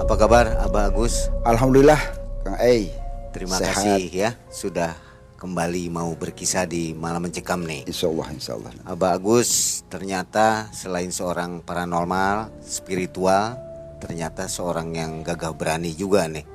Apa 0.00 0.14
kabar 0.16 0.56
Abah 0.64 0.88
Agus? 0.88 1.28
Alhamdulillah 1.44 2.00
Kang 2.46 2.56
Ei. 2.62 2.88
Terima 3.36 3.60
Sehat. 3.60 3.84
kasih 3.84 4.08
ya 4.08 4.30
sudah 4.48 4.96
kembali 5.36 5.92
mau 5.92 6.12
berkisah 6.16 6.64
di 6.64 6.96
Malam 6.96 7.28
Mencekam 7.28 7.60
nih. 7.64 7.84
Insya 7.84 8.08
Allah, 8.08 8.28
insya 8.32 8.52
Allah. 8.56 8.72
Abah 8.88 9.16
Agus 9.16 9.82
ternyata 9.92 10.72
selain 10.72 11.12
seorang 11.12 11.60
paranormal, 11.60 12.48
spiritual, 12.64 13.58
ternyata 14.00 14.48
seorang 14.48 14.94
yang 14.96 15.20
gagah 15.20 15.52
berani 15.52 15.92
juga 15.92 16.24
nih. 16.28 16.46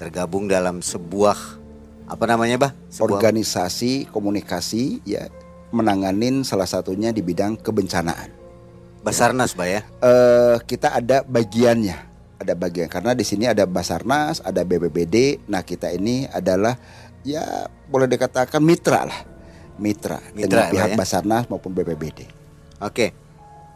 Tergabung 0.00 0.48
dalam 0.48 0.80
sebuah 0.80 1.36
apa 2.08 2.24
namanya, 2.24 2.56
Bah? 2.56 2.72
Sebuah 2.88 3.20
Organisasi 3.20 4.08
komunikasi 4.08 5.04
ya 5.04 5.28
menanganin 5.70 6.42
salah 6.42 6.66
satunya 6.66 7.12
di 7.12 7.20
bidang 7.20 7.60
kebencanaan. 7.60 8.32
Basarnas, 9.00 9.56
Bah 9.56 9.64
ya. 9.64 9.80
Eh 10.04 10.60
kita 10.68 10.92
ada 10.92 11.24
bagiannya, 11.24 12.09
ada 12.40 12.56
bagian 12.56 12.88
karena 12.88 13.12
di 13.12 13.20
sini 13.20 13.44
ada 13.44 13.68
Basarnas, 13.68 14.40
ada 14.40 14.64
BBBD. 14.64 15.44
Nah 15.52 15.60
kita 15.60 15.92
ini 15.92 16.24
adalah 16.24 16.72
ya 17.20 17.68
boleh 17.92 18.08
dikatakan 18.08 18.64
mitra 18.64 19.04
lah, 19.04 19.20
mitra, 19.76 20.24
Mitra, 20.32 20.48
dengan 20.48 20.72
pihak 20.72 20.88
Pak, 20.88 20.94
ya? 20.96 20.98
Basarnas 20.98 21.44
maupun 21.52 21.76
BBBD. 21.76 22.24
Oke. 22.80 23.12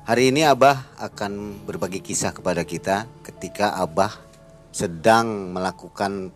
Hari 0.05 0.33
ini 0.33 0.45
Abah 0.45 0.97
akan 1.01 1.65
berbagi 1.65 2.05
kisah 2.05 2.37
kepada 2.37 2.61
kita 2.65 3.09
ketika 3.25 3.73
Abah 3.81 4.13
sedang 4.69 5.57
melakukan 5.57 6.29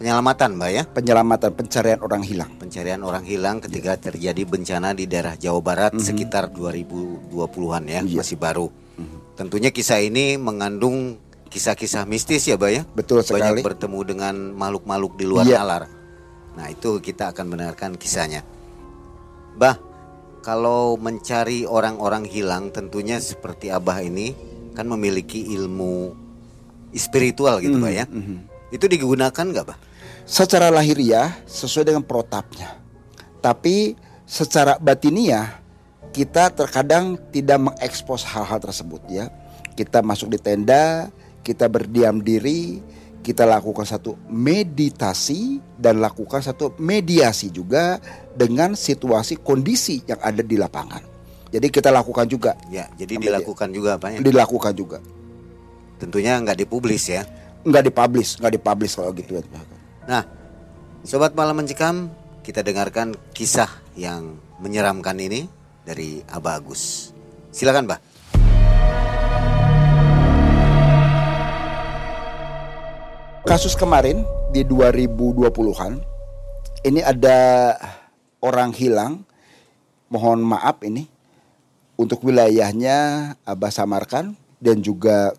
penyelamatan, 0.00 0.56
Mbak 0.56 0.70
ya. 0.72 0.82
Penyelamatan 0.88 1.50
pencarian 1.56 2.00
orang 2.00 2.24
hilang. 2.24 2.56
pencarian 2.56 3.00
orang 3.04 3.24
hilang 3.28 3.60
ketika 3.60 4.00
terjadi 4.00 4.48
bencana 4.48 4.96
di 4.96 5.04
daerah 5.04 5.36
Jawa 5.36 5.60
Barat 5.60 5.92
sekitar 6.00 6.48
2020-an 6.52 7.84
ya, 7.84 8.00
Iya. 8.00 8.16
masih 8.24 8.40
baru. 8.40 8.72
Tentunya 9.36 9.68
kisah 9.68 10.00
ini 10.00 10.40
mengandung 10.40 11.20
kisah-kisah 11.46 12.04
mistis 12.04 12.44
ya, 12.44 12.56
Bay 12.56 12.78
ya. 12.78 12.82
Betul 12.92 13.22
Banyak 13.22 13.28
sekali. 13.28 13.60
bertemu 13.62 14.00
dengan 14.04 14.34
makhluk-makhluk 14.52 15.12
di 15.16 15.24
luar 15.24 15.44
Iya. 15.44 15.62
nalar. 15.62 15.82
Nah, 16.56 16.66
itu 16.68 16.98
kita 16.98 17.30
akan 17.30 17.44
mendengarkan 17.48 17.94
kisahnya. 17.94 18.42
Bah, 19.54 19.76
kalau 20.40 20.96
mencari 20.96 21.64
orang-orang 21.64 22.24
hilang 22.24 22.70
tentunya 22.70 23.18
seperti 23.18 23.68
Abah 23.68 24.00
ini 24.00 24.32
kan 24.72 24.84
memiliki 24.86 25.52
ilmu 25.52 26.12
spiritual 26.92 27.60
gitu, 27.60 27.76
Bah 27.76 27.92
ya. 27.92 28.04
Itu 28.68 28.86
digunakan 28.86 29.32
nggak, 29.32 29.64
Bah? 29.64 29.78
secara 30.26 30.68
lahiriah 30.68 31.38
sesuai 31.46 31.86
dengan 31.86 32.02
protapnya. 32.02 32.74
Tapi 33.38 33.94
secara 34.26 34.74
batiniah 34.76 35.62
kita 36.10 36.50
terkadang 36.50 37.14
tidak 37.30 37.62
mengekspos 37.62 38.26
hal-hal 38.26 38.58
tersebut 38.58 38.98
ya. 39.06 39.28
Kita 39.76 40.00
masuk 40.00 40.32
di 40.32 40.40
tenda, 40.40 41.12
kita 41.46 41.70
berdiam 41.70 42.18
diri, 42.18 42.82
kita 43.22 43.46
lakukan 43.46 43.86
satu 43.86 44.18
meditasi 44.26 45.62
dan 45.78 46.02
lakukan 46.02 46.42
satu 46.42 46.74
mediasi 46.82 47.54
juga 47.54 48.02
dengan 48.34 48.74
situasi 48.74 49.38
kondisi 49.38 50.02
yang 50.10 50.18
ada 50.18 50.42
di 50.42 50.58
lapangan. 50.58 51.06
Jadi 51.54 51.70
kita 51.70 51.94
lakukan 51.94 52.26
juga, 52.26 52.58
Ya, 52.66 52.90
jadi 52.98 53.22
dilakukan 53.22 53.70
juga 53.70 53.94
apa 53.94 54.10
ya? 54.10 54.18
dilakukan 54.18 54.74
juga. 54.74 54.98
Tentunya 56.02 56.34
nggak 56.42 56.66
dipublis 56.66 57.06
ya. 57.06 57.22
Nggak 57.62 57.94
dipublish, 57.94 58.42
nggak 58.42 58.52
dipublish 58.58 58.98
kalau 58.98 59.14
gitu. 59.14 59.38
Nah, 60.10 60.26
sobat 61.06 61.38
malam 61.38 61.62
mencekam, 61.62 62.10
kita 62.42 62.66
dengarkan 62.66 63.14
kisah 63.30 63.70
yang 63.94 64.38
menyeramkan 64.58 65.14
ini 65.22 65.46
dari 65.86 66.22
Abah 66.26 66.58
Agus. 66.58 67.14
Silakan, 67.54 67.86
Mbak. 67.86 68.00
Kasus 73.46 73.78
kemarin 73.78 74.26
di 74.50 74.66
2020-an 74.66 76.02
ini 76.82 76.98
ada 76.98 77.38
orang 78.42 78.74
hilang. 78.74 79.22
Mohon 80.10 80.42
maaf 80.42 80.82
ini 80.82 81.06
untuk 81.94 82.26
wilayahnya 82.26 83.30
Abah 83.46 83.70
samarkan 83.70 84.34
dan 84.58 84.82
juga 84.82 85.30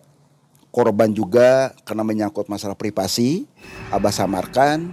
korban 0.72 1.12
juga 1.12 1.76
karena 1.84 2.00
menyangkut 2.00 2.48
masalah 2.48 2.80
privasi 2.80 3.44
Abah 3.92 4.16
samarkan. 4.16 4.88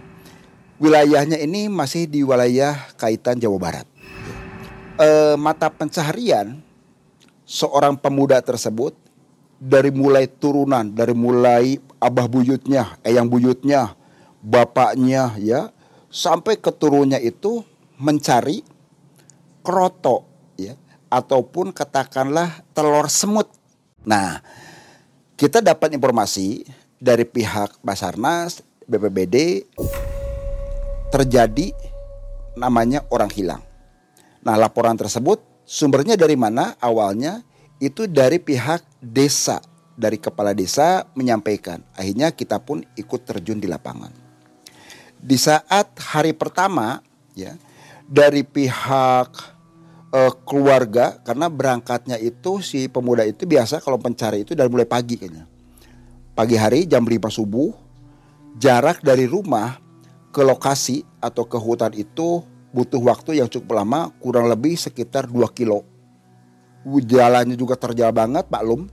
Wilayahnya 0.83 1.39
ini 1.39 1.71
masih 1.71 2.11
di 2.11 2.19
wilayah 2.19 2.75
kaitan 2.99 3.39
Jawa 3.39 3.55
Barat. 3.55 3.87
Eh, 4.99 5.39
mata 5.39 5.71
pencaharian 5.71 6.59
seorang 7.47 7.95
pemuda 7.95 8.43
tersebut 8.43 9.04
dari 9.59 9.89
mulai 9.91 10.27
turunan, 10.27 10.91
dari 10.91 11.15
mulai 11.15 11.79
abah 11.99 12.27
buyutnya, 12.27 12.99
eyang 13.01 13.31
buyutnya, 13.31 13.95
bapaknya 14.43 15.33
ya, 15.39 15.71
sampai 16.11 16.59
keturunnya 16.59 17.17
itu 17.17 17.63
mencari 17.97 18.61
kroto 19.63 20.27
ya, 20.59 20.75
ataupun 21.07 21.71
katakanlah 21.71 22.61
telur 22.75 23.07
semut. 23.07 23.49
Nah, 24.05 24.43
kita 25.39 25.63
dapat 25.63 25.95
informasi 25.95 26.67
dari 26.99 27.25
pihak 27.25 27.79
Basarnas, 27.81 28.61
BPBD 28.85 29.65
terjadi 31.09 31.73
namanya 32.59 33.03
orang 33.09 33.31
hilang. 33.33 33.63
Nah, 34.45 34.55
laporan 34.59 34.93
tersebut 34.93 35.41
sumbernya 35.65 36.13
dari 36.13 36.37
mana? 36.37 36.77
Awalnya 36.77 37.41
itu 37.79 38.07
dari 38.07 38.39
pihak 38.39 38.83
desa, 39.03 39.59
dari 39.95 40.15
kepala 40.15 40.55
desa 40.55 41.07
menyampaikan. 41.15 41.83
Akhirnya 41.95 42.31
kita 42.31 42.59
pun 42.63 42.83
ikut 42.95 43.21
terjun 43.27 43.59
di 43.59 43.67
lapangan. 43.67 44.11
Di 45.19 45.35
saat 45.39 45.95
hari 45.99 46.31
pertama 46.37 47.01
ya, 47.33 47.57
dari 48.05 48.45
pihak 48.45 49.29
eh, 50.13 50.33
keluarga 50.45 51.17
karena 51.25 51.49
berangkatnya 51.49 52.21
itu 52.21 52.61
si 52.61 52.87
pemuda 52.87 53.25
itu 53.25 53.43
biasa 53.49 53.81
kalau 53.81 53.97
pencari 53.97 54.45
itu 54.45 54.53
dari 54.53 54.69
mulai 54.69 54.87
pagi 54.87 55.17
kayaknya. 55.17 55.49
Pagi 56.35 56.59
hari 56.59 56.83
jam 56.83 57.07
5 57.07 57.31
subuh 57.31 57.71
jarak 58.59 58.99
dari 59.03 59.23
rumah 59.23 59.79
ke 60.35 60.43
lokasi 60.43 61.03
atau 61.23 61.47
ke 61.47 61.55
hutan 61.55 61.95
itu 61.95 62.43
butuh 62.75 62.99
waktu 62.99 63.39
yang 63.39 63.47
cukup 63.47 63.79
lama 63.79 64.11
kurang 64.19 64.51
lebih 64.51 64.75
sekitar 64.75 65.31
2 65.31 65.47
kilo. 65.55 65.94
Jalannya 66.85 67.57
juga 67.57 67.73
terjal 67.73 68.13
banget 68.13 68.45
Pak 68.45 68.63
Lum. 68.63 68.85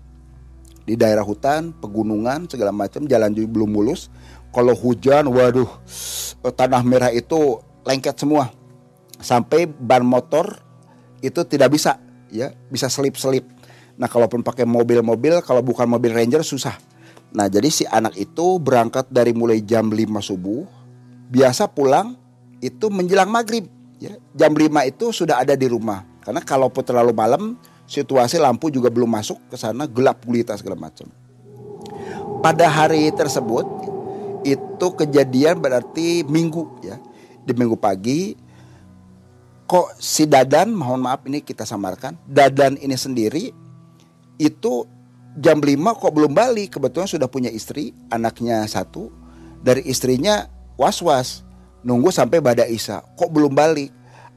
Di 0.82 0.98
daerah 0.98 1.22
hutan, 1.22 1.70
pegunungan 1.76 2.50
segala 2.50 2.74
macam 2.74 3.06
jalan 3.06 3.30
juga 3.30 3.48
belum 3.54 3.70
mulus. 3.70 4.08
Kalau 4.50 4.74
hujan 4.74 5.28
waduh 5.30 5.68
eh, 6.42 6.52
tanah 6.52 6.82
merah 6.82 7.12
itu 7.12 7.60
lengket 7.84 8.16
semua. 8.18 8.50
Sampai 9.22 9.70
ban 9.70 10.02
motor 10.02 10.58
itu 11.22 11.46
tidak 11.46 11.76
bisa 11.76 12.02
ya, 12.32 12.50
bisa 12.72 12.90
selip-selip. 12.90 13.46
Nah, 13.94 14.10
kalaupun 14.10 14.42
pakai 14.42 14.66
mobil-mobil 14.66 15.44
kalau 15.44 15.62
bukan 15.62 15.86
mobil 15.86 16.10
Ranger 16.10 16.42
susah. 16.42 16.74
Nah, 17.32 17.46
jadi 17.48 17.68
si 17.72 17.84
anak 17.88 18.18
itu 18.18 18.58
berangkat 18.60 19.08
dari 19.08 19.32
mulai 19.32 19.64
jam 19.64 19.88
5 19.88 20.20
subuh, 20.20 20.68
biasa 21.32 21.70
pulang 21.70 22.16
itu 22.60 22.92
menjelang 22.92 23.30
maghrib. 23.30 23.68
Ya. 24.02 24.18
Jam 24.36 24.52
5 24.52 24.68
itu 24.88 25.14
sudah 25.14 25.40
ada 25.40 25.54
di 25.54 25.70
rumah. 25.70 26.04
Karena 26.20 26.42
kalaupun 26.42 26.82
terlalu 26.82 27.12
malam, 27.14 27.56
situasi 27.92 28.40
lampu 28.40 28.72
juga 28.72 28.88
belum 28.88 29.12
masuk 29.12 29.36
ke 29.52 29.60
sana, 29.60 29.84
gelap 29.84 30.24
gulita 30.24 30.56
segala 30.56 30.80
macam. 30.80 31.12
Pada 32.40 32.64
hari 32.72 33.12
tersebut, 33.12 33.68
itu 34.48 34.86
kejadian 34.96 35.60
berarti 35.60 36.24
minggu 36.24 36.80
ya. 36.80 36.96
Di 37.44 37.52
minggu 37.52 37.76
pagi, 37.76 38.32
kok 39.68 40.00
si 40.00 40.24
Dadan, 40.24 40.72
mohon 40.72 41.04
maaf 41.04 41.28
ini 41.28 41.44
kita 41.44 41.68
samarkan, 41.68 42.16
Dadan 42.24 42.80
ini 42.80 42.96
sendiri 42.96 43.52
itu 44.40 44.88
jam 45.36 45.60
5 45.60 46.00
kok 46.00 46.12
belum 46.12 46.32
balik 46.32 46.76
kebetulan 46.76 47.08
sudah 47.08 47.28
punya 47.28 47.48
istri 47.48 47.96
anaknya 48.12 48.64
satu 48.68 49.08
dari 49.64 49.80
istrinya 49.88 50.44
was-was 50.76 51.40
nunggu 51.80 52.12
sampai 52.12 52.44
pada 52.44 52.68
Isa 52.68 53.00
kok 53.16 53.32
belum 53.32 53.56
balik 53.56 53.88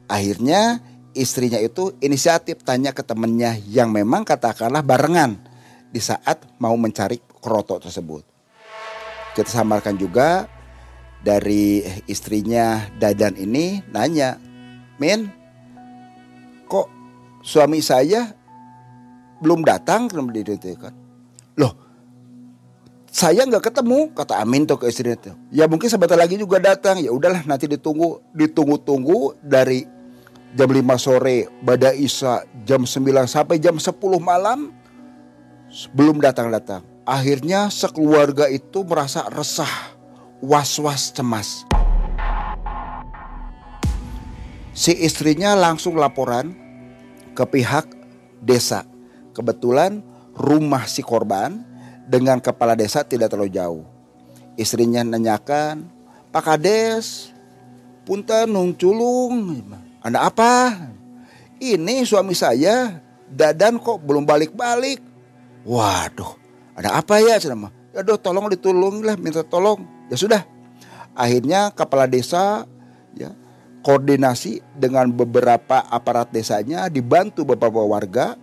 akhirnya 0.08 0.80
istrinya 1.16 1.56
itu 1.56 1.96
inisiatif 2.04 2.60
tanya 2.60 2.92
ke 2.92 3.00
temennya 3.00 3.56
yang 3.72 3.88
memang 3.88 4.22
katakanlah 4.22 4.84
barengan 4.84 5.40
di 5.88 5.98
saat 5.98 6.44
mau 6.60 6.76
mencari 6.76 7.16
kroto 7.40 7.80
tersebut. 7.80 8.22
Kita 9.32 9.48
samarkan 9.48 9.96
juga 9.96 10.44
dari 11.24 11.80
istrinya 12.04 12.84
Dadan 13.00 13.40
ini 13.40 13.80
nanya 13.88 14.36
Min 15.00 15.28
kok 16.68 16.88
suami 17.40 17.80
saya 17.80 18.32
belum 19.40 19.64
datang? 19.64 20.08
Kenapa 20.08 20.32
didetikan 20.32 20.92
loh 21.56 21.72
saya 23.16 23.48
nggak 23.48 23.72
ketemu 23.72 24.12
kata 24.12 24.44
Amin 24.44 24.68
tuh 24.68 24.76
ke 24.76 24.92
istrinya 24.92 25.16
tuh. 25.16 25.36
Ya 25.48 25.64
mungkin 25.64 25.88
sebentar 25.88 26.20
lagi 26.20 26.36
juga 26.36 26.60
datang. 26.60 27.00
Ya 27.00 27.08
udahlah 27.08 27.48
nanti 27.48 27.64
ditunggu 27.64 28.20
ditunggu-tunggu 28.36 29.40
dari 29.40 29.95
jam 30.56 30.72
5 30.72 30.80
sore 30.96 31.52
Bada 31.60 31.92
Isa 31.92 32.48
jam 32.64 32.88
9 32.88 33.28
sampai 33.28 33.60
jam 33.60 33.76
10 33.76 33.92
malam 34.18 34.72
belum 35.92 36.18
datang-datang 36.18 36.96
Akhirnya 37.06 37.70
sekeluarga 37.70 38.50
itu 38.50 38.82
merasa 38.82 39.30
resah, 39.30 39.94
was-was 40.42 41.14
cemas. 41.14 41.62
Si 44.74 44.90
istrinya 44.90 45.54
langsung 45.54 45.94
laporan 45.94 46.50
ke 47.30 47.46
pihak 47.46 47.86
desa. 48.42 48.82
Kebetulan 49.38 50.02
rumah 50.34 50.90
si 50.90 50.98
korban 50.98 51.62
dengan 52.10 52.42
kepala 52.42 52.74
desa 52.74 53.06
tidak 53.06 53.30
terlalu 53.30 53.54
jauh. 53.54 53.86
Istrinya 54.58 55.06
nanyakan, 55.06 55.86
Pak 56.34 56.42
Kades, 56.42 57.30
punten 58.02 58.50
nung 58.50 58.74
culung, 58.74 59.62
ada 60.06 60.30
apa? 60.30 60.70
Ini 61.58 62.06
suami 62.06 62.30
saya, 62.30 63.02
Dadan 63.26 63.82
kok 63.82 63.98
belum 64.06 64.22
balik-balik. 64.22 65.02
Waduh, 65.66 66.38
ada 66.78 67.02
apa 67.02 67.18
ya 67.18 67.42
cenah 67.42 67.74
Ya 67.90 68.06
doh 68.06 68.20
tolong 68.20 68.46
ditolong 68.46 69.02
lah 69.02 69.18
minta 69.18 69.42
tolong. 69.42 69.82
Ya 70.06 70.14
sudah. 70.14 70.46
Akhirnya 71.16 71.72
kepala 71.74 72.06
desa 72.06 72.68
ya 73.16 73.32
koordinasi 73.82 74.62
dengan 74.76 75.10
beberapa 75.10 75.82
aparat 75.90 76.30
desanya 76.30 76.86
dibantu 76.86 77.42
beberapa 77.42 77.82
warga. 77.82 78.38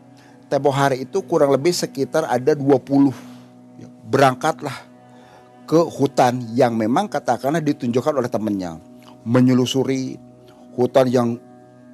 Tempo 0.51 0.69
hari 0.69 1.07
itu 1.07 1.23
kurang 1.23 1.49
lebih 1.55 1.73
sekitar 1.73 2.27
ada 2.29 2.53
20 2.53 3.09
ya, 3.79 3.87
berangkatlah 4.09 4.75
ke 5.65 5.79
hutan 5.79 6.43
yang 6.53 6.75
memang 6.75 7.09
katakanlah 7.09 7.63
ditunjukkan 7.63 8.13
oleh 8.19 8.29
temannya 8.29 8.77
menyelusuri 9.23 10.19
hutan 10.75 11.07
yang 11.09 11.29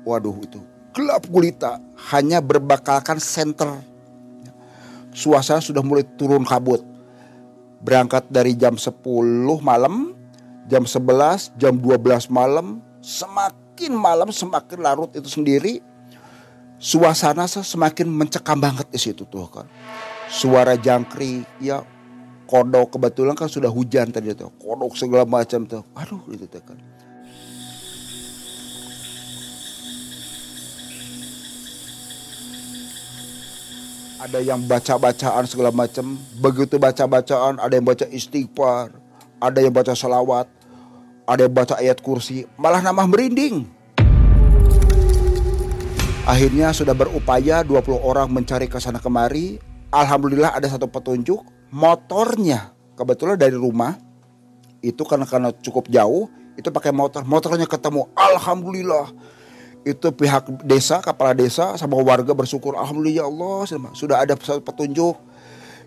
waduh 0.09 0.33
itu 0.41 0.59
gelap 0.97 1.29
gulita 1.29 1.77
hanya 2.09 2.41
berbakalkan 2.41 3.21
senter 3.21 3.85
suasana 5.13 5.61
sudah 5.61 5.83
mulai 5.83 6.05
turun 6.17 6.45
kabut. 6.45 6.85
Berangkat 7.79 8.27
dari 8.27 8.59
jam 8.59 8.75
10 8.75 8.99
malam, 9.63 10.11
jam 10.67 10.83
11, 10.83 11.55
jam 11.55 11.73
12 11.79 12.27
malam, 12.27 12.83
semakin 12.99 13.91
malam 13.95 14.29
semakin 14.35 14.79
larut 14.83 15.11
itu 15.15 15.31
sendiri. 15.31 15.79
Suasana 16.79 17.43
semakin 17.47 18.07
mencekam 18.07 18.55
banget 18.59 18.87
di 18.87 18.99
situ 18.99 19.27
tuh 19.27 19.47
kan. 19.51 19.67
Suara 20.31 20.79
jangkrik, 20.79 21.43
ya 21.59 21.83
kodok 22.47 22.95
kebetulan 22.95 23.35
kan 23.35 23.51
sudah 23.51 23.67
hujan 23.67 24.11
tadi 24.11 24.31
tuh. 24.31 24.51
Kodok 24.59 24.95
segala 24.95 25.27
macam 25.27 25.67
tuh. 25.67 25.83
Aduh 25.95 26.23
itu 26.31 26.47
tuh 26.47 26.63
kan. 26.63 26.79
Ada 34.19 34.43
yang 34.43 34.59
baca-bacaan 34.67 35.47
segala 35.47 35.71
macam. 35.71 36.19
Begitu 36.43 36.75
baca-bacaan, 36.75 37.55
ada 37.57 37.73
yang 37.73 37.87
baca 37.87 38.03
istighfar, 38.11 38.91
ada 39.39 39.59
yang 39.63 39.71
baca 39.71 39.95
salawat, 39.95 40.45
ada 41.23 41.47
yang 41.47 41.55
baca 41.55 41.79
ayat 41.79 42.03
kursi, 42.03 42.43
malah 42.59 42.83
nambah 42.83 43.07
merinding. 43.07 43.63
Akhirnya 46.27 46.75
sudah 46.75 46.93
berupaya 46.93 47.63
20 47.63 47.95
orang 47.95 48.27
mencari 48.29 48.69
ke 48.69 48.77
sana 48.77 48.99
kemari. 48.99 49.57
Alhamdulillah 49.89 50.53
ada 50.53 50.69
satu 50.69 50.85
petunjuk, 50.85 51.41
motornya 51.73 52.75
kebetulan 52.93 53.39
dari 53.39 53.55
rumah 53.57 53.97
itu 54.85 55.01
karena 55.07 55.25
karena 55.25 55.49
cukup 55.63 55.89
jauh 55.89 56.29
itu 56.59 56.67
pakai 56.67 56.91
motor 56.91 57.23
motornya 57.23 57.67
ketemu 57.67 58.11
alhamdulillah 58.15 59.11
itu 59.87 60.07
pihak 60.11 60.65
desa, 60.67 60.99
kepala 60.99 61.31
desa 61.31 61.79
sama 61.79 61.95
warga 61.99 62.35
bersyukur 62.35 62.75
alhamdulillah 62.75 63.23
ya 63.23 63.25
Allah 63.25 63.57
sudah 63.95 64.17
ada 64.21 64.35
petunjuk. 64.37 65.15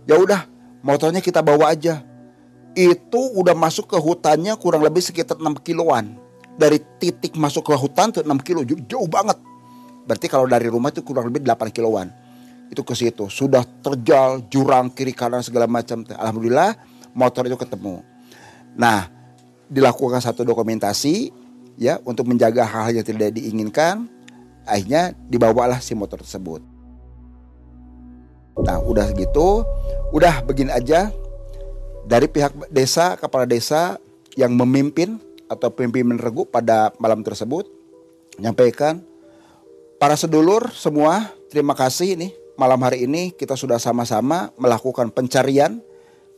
Ya 0.09 0.19
udah, 0.19 0.49
motornya 0.83 1.23
kita 1.23 1.45
bawa 1.45 1.71
aja. 1.71 2.03
Itu 2.73 3.21
udah 3.37 3.53
masuk 3.53 3.93
ke 3.93 3.99
hutannya 4.01 4.57
kurang 4.57 4.81
lebih 4.81 5.05
sekitar 5.05 5.37
6 5.37 5.61
kiloan. 5.61 6.17
Dari 6.57 6.81
titik 7.01 7.37
masuk 7.37 7.69
ke 7.69 7.75
hutan 7.77 8.11
ke 8.11 8.25
6 8.25 8.33
kilo 8.43 8.65
jauh, 8.65 8.81
jauh 8.89 9.09
banget. 9.09 9.37
Berarti 10.09 10.27
kalau 10.27 10.49
dari 10.49 10.67
rumah 10.67 10.91
itu 10.91 11.05
kurang 11.05 11.29
lebih 11.29 11.45
8 11.45 11.69
kiloan. 11.71 12.09
Itu 12.73 12.81
ke 12.83 12.97
situ, 12.97 13.29
sudah 13.29 13.63
terjal 13.85 14.49
jurang 14.49 14.89
kiri 14.89 15.13
kanan 15.13 15.45
segala 15.45 15.69
macam. 15.69 16.01
Alhamdulillah 16.09 16.75
motor 17.13 17.45
itu 17.45 17.61
ketemu. 17.61 18.01
Nah, 18.73 19.13
dilakukan 19.69 20.25
satu 20.25 20.43
dokumentasi 20.49 21.42
ya 21.77 21.99
untuk 22.05 22.29
menjaga 22.29 22.65
hal-hal 22.65 23.01
yang 23.01 23.07
tidak 23.07 23.33
diinginkan 23.37 24.09
akhirnya 24.67 25.17
dibawalah 25.27 25.83
si 25.83 25.97
motor 25.97 26.23
tersebut. 26.23 26.63
Nah 28.63 28.79
udah 28.85 29.11
gitu 29.17 29.65
udah 30.13 30.45
begini 30.45 30.71
aja 30.71 31.09
dari 32.05 32.29
pihak 32.29 32.69
desa 32.69 33.17
kepala 33.17 33.49
desa 33.49 33.97
yang 34.37 34.53
memimpin 34.53 35.17
atau 35.49 35.69
pimpinan 35.73 36.17
regu 36.17 36.49
pada 36.49 36.93
malam 36.97 37.21
tersebut 37.21 37.69
menyampaikan 38.41 39.05
para 40.01 40.17
sedulur 40.17 40.73
semua 40.73 41.29
terima 41.53 41.77
kasih 41.77 42.17
nih 42.17 42.33
malam 42.57 42.81
hari 42.81 43.05
ini 43.05 43.33
kita 43.33 43.57
sudah 43.57 43.77
sama-sama 43.77 44.49
melakukan 44.57 45.13
pencarian 45.13 45.81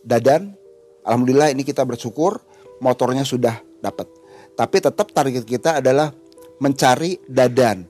dadan 0.03 0.59
alhamdulillah 1.07 1.55
ini 1.55 1.63
kita 1.63 1.87
bersyukur 1.87 2.43
motornya 2.83 3.23
sudah 3.23 3.63
dapat 3.79 4.11
tapi 4.55 4.83
tetap 4.83 5.11
target 5.11 5.45
kita 5.47 5.83
adalah 5.83 6.15
mencari 6.63 7.19
dadan. 7.27 7.87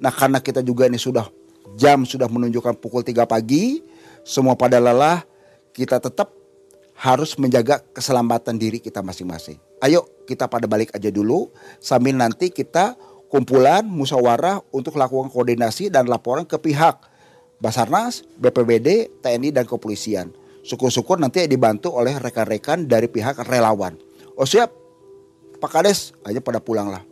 Nah 0.00 0.12
karena 0.12 0.40
kita 0.40 0.60
juga 0.60 0.88
ini 0.88 1.00
sudah 1.00 1.28
jam 1.76 2.08
sudah 2.08 2.28
menunjukkan 2.28 2.80
pukul 2.80 3.04
3 3.04 3.28
pagi, 3.28 3.84
semua 4.24 4.56
pada 4.56 4.80
lelah, 4.80 5.24
kita 5.76 6.00
tetap 6.00 6.32
harus 6.96 7.36
menjaga 7.36 7.84
keselamatan 7.92 8.56
diri 8.56 8.80
kita 8.80 9.04
masing-masing. 9.04 9.60
Ayo 9.84 10.08
kita 10.24 10.48
pada 10.48 10.64
balik 10.64 10.96
aja 10.96 11.12
dulu 11.12 11.52
sambil 11.76 12.16
nanti 12.16 12.48
kita 12.48 12.96
kumpulan 13.28 13.84
musyawarah 13.84 14.64
untuk 14.72 14.96
lakukan 14.96 15.28
koordinasi 15.28 15.92
dan 15.92 16.08
laporan 16.08 16.48
ke 16.48 16.56
pihak 16.56 16.96
Basarnas, 17.56 18.20
BPBD, 18.36 19.08
TNI 19.24 19.48
dan 19.48 19.64
kepolisian. 19.64 20.28
Syukur-syukur 20.60 21.16
nanti 21.16 21.48
dibantu 21.48 21.94
oleh 21.94 22.16
rekan-rekan 22.20 22.84
dari 22.84 23.08
pihak 23.08 23.40
relawan. 23.48 23.96
Oh 24.36 24.44
siap, 24.44 24.68
Pak 25.56 25.70
Kades 25.72 26.12
aja 26.22 26.38
pada 26.38 26.60
pulang 26.60 26.92
lah. 26.92 27.02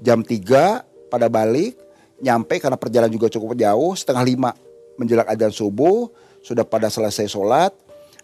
Jam 0.00 0.20
3 0.20 1.08
pada 1.08 1.30
balik, 1.30 1.78
nyampe 2.20 2.60
karena 2.60 2.76
perjalanan 2.76 3.12
juga 3.12 3.32
cukup 3.32 3.56
jauh, 3.56 3.92
setengah 3.96 4.24
lima 4.24 4.50
menjelang 4.96 5.28
adzan 5.28 5.52
subuh, 5.52 6.08
sudah 6.40 6.64
pada 6.64 6.88
selesai 6.88 7.28
sholat, 7.28 7.72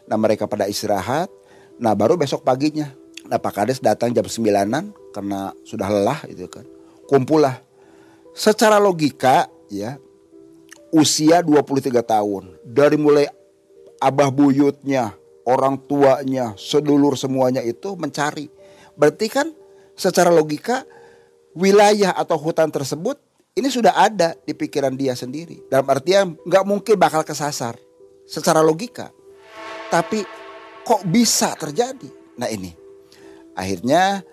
nah 0.08 0.16
mereka 0.16 0.48
pada 0.48 0.64
istirahat, 0.68 1.28
nah 1.76 1.92
baru 1.92 2.16
besok 2.16 2.44
paginya, 2.44 2.88
nah 3.28 3.36
Pak 3.36 3.52
Kades 3.52 3.78
datang 3.80 4.12
jam 4.12 4.24
sembilanan 4.24 4.92
karena 5.12 5.52
sudah 5.64 5.88
lelah 5.88 6.20
itu 6.28 6.48
kan, 6.48 6.64
kumpul 7.08 7.44
lah. 7.44 7.60
Secara 8.32 8.80
logika 8.80 9.48
ya, 9.68 10.00
usia 10.92 11.44
23 11.44 12.00
tahun, 12.00 12.56
dari 12.64 12.96
mulai 12.96 13.28
abah 14.00 14.32
buyutnya, 14.32 15.12
orang 15.44 15.76
tuanya, 15.84 16.56
sedulur 16.56 17.20
semuanya 17.20 17.60
itu 17.60 17.92
mencari 18.00 18.48
Berarti 18.96 19.26
kan 19.28 19.50
secara 19.96 20.32
logika 20.32 20.84
wilayah 21.52 22.16
atau 22.16 22.36
hutan 22.40 22.72
tersebut 22.72 23.20
ini 23.52 23.68
sudah 23.68 23.92
ada 23.92 24.32
di 24.48 24.56
pikiran 24.56 24.96
dia 24.96 25.12
sendiri. 25.12 25.60
Dalam 25.68 25.84
artian 25.92 26.36
nggak 26.40 26.64
mungkin 26.64 26.96
bakal 26.96 27.20
kesasar 27.20 27.76
secara 28.24 28.64
logika. 28.64 29.12
Tapi 29.92 30.24
kok 30.82 31.04
bisa 31.04 31.52
terjadi? 31.60 32.08
Nah 32.40 32.48
ini 32.48 32.72
akhirnya 33.52 34.24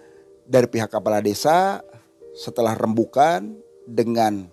dari 0.48 0.68
pihak 0.72 0.88
kepala 0.88 1.20
desa 1.20 1.84
setelah 2.32 2.72
rembukan 2.74 3.52
dengan 3.84 4.48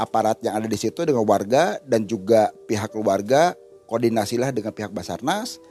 aparat 0.00 0.40
yang 0.40 0.56
ada 0.56 0.68
di 0.68 0.78
situ 0.80 1.04
dengan 1.04 1.24
warga 1.24 1.76
dan 1.84 2.08
juga 2.08 2.52
pihak 2.68 2.92
keluarga 2.96 3.52
koordinasilah 3.86 4.50
dengan 4.52 4.74
pihak 4.74 4.92
Basarnas, 4.92 5.62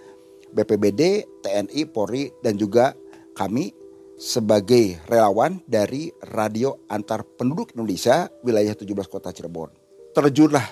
BPBD, 0.56 1.28
TNI, 1.44 1.82
Polri 1.90 2.32
dan 2.42 2.56
juga 2.56 2.96
kami 3.36 3.76
sebagai 4.16 4.96
relawan 5.12 5.60
dari 5.68 6.08
Radio 6.32 6.88
Antar 6.88 7.28
Penduduk 7.28 7.76
Indonesia 7.76 8.32
wilayah 8.48 8.72
17 8.72 8.88
Kota 9.12 9.36
Cirebon. 9.36 9.76
Terjunlah 10.16 10.64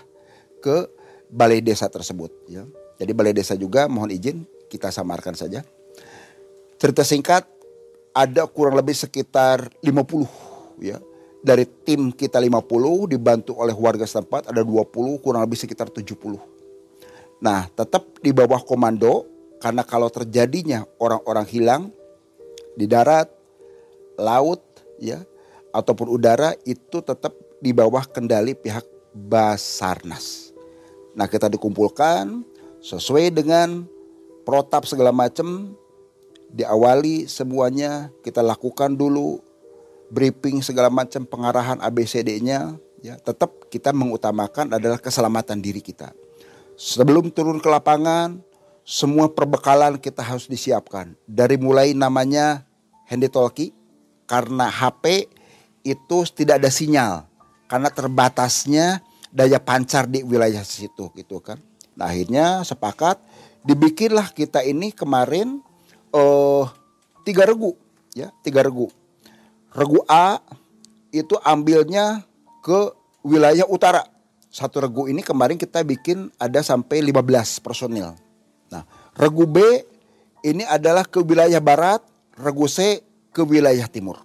ke 0.63 0.87
balai 1.27 1.59
desa 1.59 1.91
tersebut 1.91 2.31
ya. 2.47 2.63
Jadi 2.95 3.11
balai 3.11 3.35
desa 3.35 3.59
juga 3.59 3.91
mohon 3.91 4.07
izin 4.15 4.47
kita 4.71 4.95
samarkan 4.95 5.35
saja. 5.35 5.59
Cerita 6.79 7.03
singkat 7.03 7.43
ada 8.15 8.47
kurang 8.47 8.79
lebih 8.79 8.95
sekitar 8.95 9.67
50 9.83 10.79
ya. 10.79 11.03
Dari 11.43 11.67
tim 11.83 12.15
kita 12.15 12.39
50 12.39 13.11
dibantu 13.11 13.59
oleh 13.59 13.75
warga 13.75 14.07
setempat 14.07 14.47
ada 14.47 14.63
20 14.63 15.19
kurang 15.19 15.43
lebih 15.43 15.59
sekitar 15.59 15.91
70. 15.91 16.39
Nah, 17.43 17.67
tetap 17.75 18.23
di 18.23 18.31
bawah 18.31 18.63
komando 18.63 19.27
karena 19.59 19.83
kalau 19.83 20.07
terjadinya 20.07 20.87
orang-orang 21.03 21.43
hilang 21.51 21.83
di 22.73 22.85
darat, 22.89 23.29
laut, 24.17 24.61
ya, 24.97 25.21
ataupun 25.73 26.09
udara 26.09 26.53
itu 26.63 27.01
tetap 27.01 27.33
di 27.63 27.71
bawah 27.73 28.05
kendali 28.05 28.53
pihak 28.53 28.85
Basarnas. 29.13 30.53
Nah, 31.13 31.29
kita 31.29 31.45
dikumpulkan 31.49 32.41
sesuai 32.81 33.29
dengan 33.29 33.85
protap 34.43 34.89
segala 34.89 35.13
macam 35.13 35.77
diawali 36.53 37.25
semuanya 37.25 38.13
kita 38.21 38.45
lakukan 38.45 38.93
dulu 38.93 39.41
briefing 40.13 40.61
segala 40.61 40.93
macam 40.93 41.25
pengarahan 41.25 41.81
ABCD-nya 41.81 42.77
ya 43.01 43.17
tetap 43.17 43.65
kita 43.73 43.89
mengutamakan 43.89 44.77
adalah 44.77 45.01
keselamatan 45.01 45.59
diri 45.59 45.81
kita. 45.81 46.13
Sebelum 46.77 47.33
turun 47.33 47.57
ke 47.57 47.69
lapangan 47.69 48.37
semua 48.83 49.31
perbekalan 49.31 49.95
kita 49.95 50.19
harus 50.19 50.45
disiapkan. 50.47 51.15
Dari 51.23 51.55
mulai 51.55 51.95
namanya 51.95 52.67
handy 53.07 53.31
talkie 53.31 53.71
karena 54.27 54.67
HP 54.67 55.31
itu 55.87 56.17
tidak 56.35 56.59
ada 56.59 56.71
sinyal. 56.71 57.23
Karena 57.71 57.89
terbatasnya 57.89 59.01
daya 59.31 59.57
pancar 59.57 60.05
di 60.05 60.21
wilayah 60.21 60.61
situ 60.61 61.09
gitu 61.15 61.39
kan. 61.39 61.57
Nah 61.95 62.11
akhirnya 62.11 62.61
sepakat 62.67 63.17
dibikinlah 63.63 64.29
kita 64.35 64.61
ini 64.61 64.91
kemarin 64.91 65.63
uh, 66.11 66.67
tiga 67.23 67.47
regu 67.47 67.73
ya 68.13 68.29
tiga 68.43 68.61
regu. 68.61 68.91
Regu 69.73 70.05
A 70.05 70.37
itu 71.09 71.33
ambilnya 71.41 72.21
ke 72.61 72.93
wilayah 73.25 73.65
utara. 73.65 74.05
Satu 74.53 74.85
regu 74.85 75.09
ini 75.09 75.25
kemarin 75.25 75.57
kita 75.57 75.81
bikin 75.81 76.29
ada 76.37 76.61
sampai 76.61 77.01
15 77.01 77.57
personil 77.65 78.13
nah 78.73 78.83
regu 79.13 79.45
B 79.45 79.61
ini 80.41 80.65
adalah 80.65 81.05
ke 81.05 81.21
wilayah 81.21 81.61
barat 81.61 82.01
regu 82.33 82.65
C 82.65 83.05
ke 83.29 83.45
wilayah 83.45 83.85
timur 83.85 84.17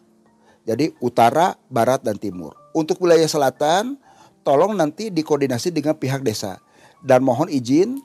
jadi 0.65 0.97
utara 1.05 1.61
barat 1.69 2.01
dan 2.01 2.17
timur 2.17 2.57
untuk 2.73 2.97
wilayah 3.05 3.29
selatan 3.29 4.01
tolong 4.41 4.73
nanti 4.73 5.13
dikoordinasi 5.13 5.69
dengan 5.77 5.93
pihak 5.93 6.25
desa 6.25 6.57
dan 7.05 7.21
mohon 7.21 7.53
izin 7.53 8.01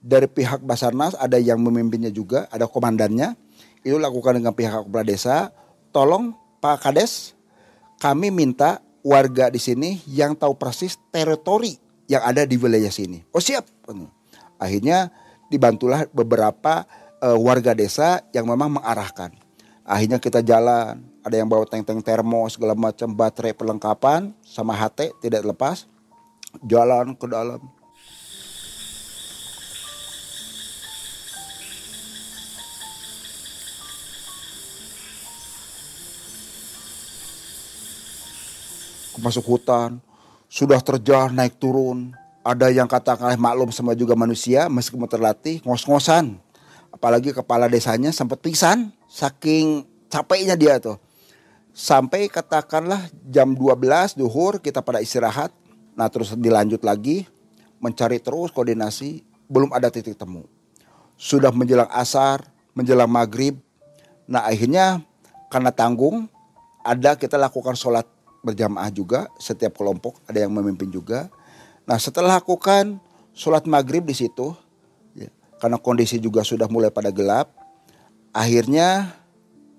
dari 0.00 0.24
pihak 0.26 0.64
Basarnas 0.64 1.12
ada 1.20 1.36
yang 1.36 1.60
memimpinnya 1.60 2.08
juga, 2.08 2.48
ada 2.48 2.64
komandannya. 2.64 3.36
Itu 3.84 4.00
lakukan 4.00 4.40
dengan 4.40 4.56
pihak 4.56 4.88
kepala 4.88 5.04
desa. 5.04 5.52
Tolong 5.92 6.32
Pak 6.60 6.88
Kades, 6.88 7.36
kami 8.00 8.32
minta 8.32 8.80
warga 9.04 9.48
di 9.52 9.60
sini 9.60 10.00
yang 10.08 10.36
tahu 10.36 10.56
persis 10.56 10.96
teritori 11.12 11.76
yang 12.08 12.24
ada 12.24 12.44
di 12.44 12.56
wilayah 12.56 12.92
sini. 12.92 13.24
Oh 13.32 13.40
siap. 13.40 13.64
Akhirnya 14.60 15.12
dibantulah 15.50 16.06
beberapa 16.14 16.86
uh, 17.20 17.36
warga 17.36 17.74
desa 17.74 18.22
yang 18.30 18.46
memang 18.46 18.80
mengarahkan. 18.80 19.34
Akhirnya 19.82 20.22
kita 20.22 20.40
jalan, 20.46 21.02
ada 21.26 21.34
yang 21.34 21.50
bawa 21.50 21.66
tank-tank 21.66 22.06
termo 22.06 22.46
segala 22.46 22.78
macam 22.78 23.10
baterai 23.10 23.52
perlengkapan 23.52 24.30
sama 24.46 24.72
HT 24.78 25.18
tidak 25.18 25.42
lepas. 25.42 25.90
Jalan 26.62 27.18
ke 27.18 27.26
dalam 27.26 27.58
masuk 39.20 39.44
hutan, 39.44 40.00
sudah 40.48 40.80
terjal 40.80 41.28
naik 41.30 41.60
turun. 41.60 42.16
Ada 42.40 42.72
yang 42.72 42.88
katakan 42.88 43.36
maklum 43.36 43.68
sama 43.68 43.92
juga 43.92 44.16
manusia 44.16 44.72
meskipun 44.72 45.04
terlatih 45.04 45.60
ngos-ngosan. 45.60 46.40
Apalagi 46.88 47.36
kepala 47.36 47.68
desanya 47.68 48.10
sempat 48.16 48.40
pingsan 48.40 48.88
saking 49.04 49.84
capeknya 50.08 50.56
dia 50.56 50.80
tuh. 50.80 50.96
Sampai 51.76 52.32
katakanlah 52.32 53.12
jam 53.28 53.52
12 53.52 54.16
duhur 54.16 54.58
kita 54.58 54.80
pada 54.80 55.04
istirahat. 55.04 55.52
Nah 55.94 56.08
terus 56.08 56.32
dilanjut 56.32 56.80
lagi 56.80 57.28
mencari 57.76 58.16
terus 58.20 58.52
koordinasi 58.56 59.20
belum 59.48 59.76
ada 59.76 59.92
titik 59.92 60.16
temu. 60.16 60.48
Sudah 61.20 61.52
menjelang 61.52 61.92
asar, 61.92 62.40
menjelang 62.72 63.08
maghrib. 63.08 63.60
Nah 64.24 64.48
akhirnya 64.48 65.04
karena 65.52 65.76
tanggung 65.76 66.24
ada 66.80 67.20
kita 67.20 67.36
lakukan 67.36 67.76
sholat 67.76 68.08
berjamaah 68.40 68.88
juga 68.88 69.28
setiap 69.36 69.76
kelompok 69.76 70.16
ada 70.24 70.40
yang 70.40 70.52
memimpin 70.52 70.88
juga. 70.88 71.28
Nah 71.88 71.98
setelah 72.00 72.38
lakukan 72.38 73.00
sholat 73.36 73.64
maghrib 73.64 74.04
di 74.04 74.14
situ 74.14 74.52
ya, 75.16 75.28
karena 75.58 75.78
kondisi 75.80 76.20
juga 76.20 76.44
sudah 76.44 76.66
mulai 76.66 76.92
pada 76.92 77.08
gelap, 77.12 77.52
akhirnya 78.30 79.16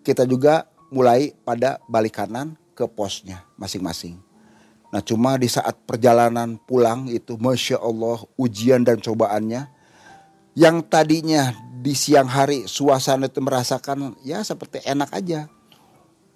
kita 0.01 0.25
juga 0.25 0.67
mulai 0.91 1.31
pada 1.45 1.79
balik 1.87 2.19
kanan 2.19 2.57
ke 2.75 2.83
posnya 2.89 3.45
masing-masing. 3.55 4.19
Nah 4.91 4.99
cuma 4.99 5.39
di 5.39 5.47
saat 5.47 5.77
perjalanan 5.87 6.59
pulang 6.67 7.07
itu 7.07 7.39
Masya 7.39 7.79
Allah 7.79 8.19
ujian 8.35 8.83
dan 8.83 8.99
cobaannya 8.99 9.71
yang 10.51 10.83
tadinya 10.83 11.55
di 11.79 11.95
siang 11.95 12.27
hari 12.27 12.67
suasana 12.67 13.31
itu 13.31 13.39
merasakan 13.39 14.19
ya 14.21 14.43
seperti 14.43 14.83
enak 14.83 15.09
aja. 15.15 15.47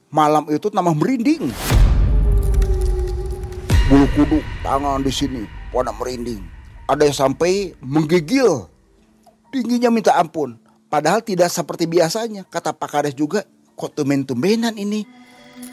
Malam 0.08 0.48
itu 0.48 0.72
tambah 0.72 0.96
merinding 0.96 1.52
bulu 3.86 4.10
kuduk, 4.18 4.44
tangan 4.66 5.06
di 5.06 5.14
sini, 5.14 5.44
pada 5.70 5.94
merinding. 5.94 6.42
Ada 6.90 7.06
yang 7.06 7.18
sampai 7.18 7.78
menggigil, 7.82 8.66
tingginya 9.54 9.94
minta 9.94 10.18
ampun. 10.18 10.58
Padahal 10.90 11.22
tidak 11.22 11.54
seperti 11.54 11.86
biasanya. 11.86 12.46
Kata 12.50 12.74
Pak 12.74 12.90
Kades 12.90 13.16
juga, 13.18 13.46
kok 13.78 13.94
tumen-tumenan 13.94 14.74
ini. 14.78 15.06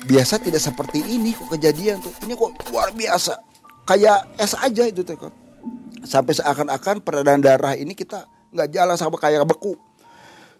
Biasa 0.07 0.39
tidak 0.39 0.63
seperti 0.63 1.03
ini 1.03 1.35
kok 1.35 1.53
kejadian 1.53 2.01
tuh. 2.05 2.13
Ini 2.25 2.37
kok 2.37 2.53
luar 2.71 2.93
biasa. 2.95 3.39
Kayak 3.89 4.31
es 4.39 4.55
aja 4.55 4.85
itu 4.87 5.03
tuh. 5.03 5.31
Sampai 6.07 6.35
seakan-akan 6.37 7.03
peredaran 7.03 7.43
darah 7.43 7.75
ini 7.75 7.95
kita 7.95 8.27
nggak 8.53 8.69
jalan 8.71 8.97
sama 8.99 9.17
kayak 9.19 9.47
beku. 9.47 9.75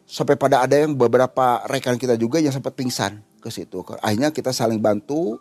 Sampai 0.07 0.35
pada 0.35 0.63
ada 0.63 0.75
yang 0.75 0.99
beberapa 0.99 1.63
rekan 1.71 1.97
kita 1.99 2.19
juga 2.19 2.43
yang 2.43 2.51
sempat 2.51 2.75
pingsan 2.75 3.23
ke 3.39 3.51
situ. 3.51 3.83
Akhirnya 4.03 4.35
kita 4.35 4.51
saling 4.51 4.83
bantu 4.83 5.39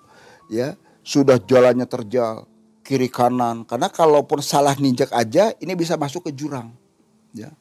ya 0.50 0.78
sudah 1.02 1.38
jalannya 1.42 1.86
terjal 1.86 2.46
kiri 2.86 3.10
kanan. 3.10 3.66
Karena 3.66 3.90
kalaupun 3.90 4.42
salah 4.42 4.74
ninjak 4.78 5.14
aja 5.14 5.54
ini 5.62 5.74
bisa 5.78 5.98
masuk 5.98 6.30
ke 6.30 6.32
jurang. 6.34 6.74
Ya. 7.36 7.54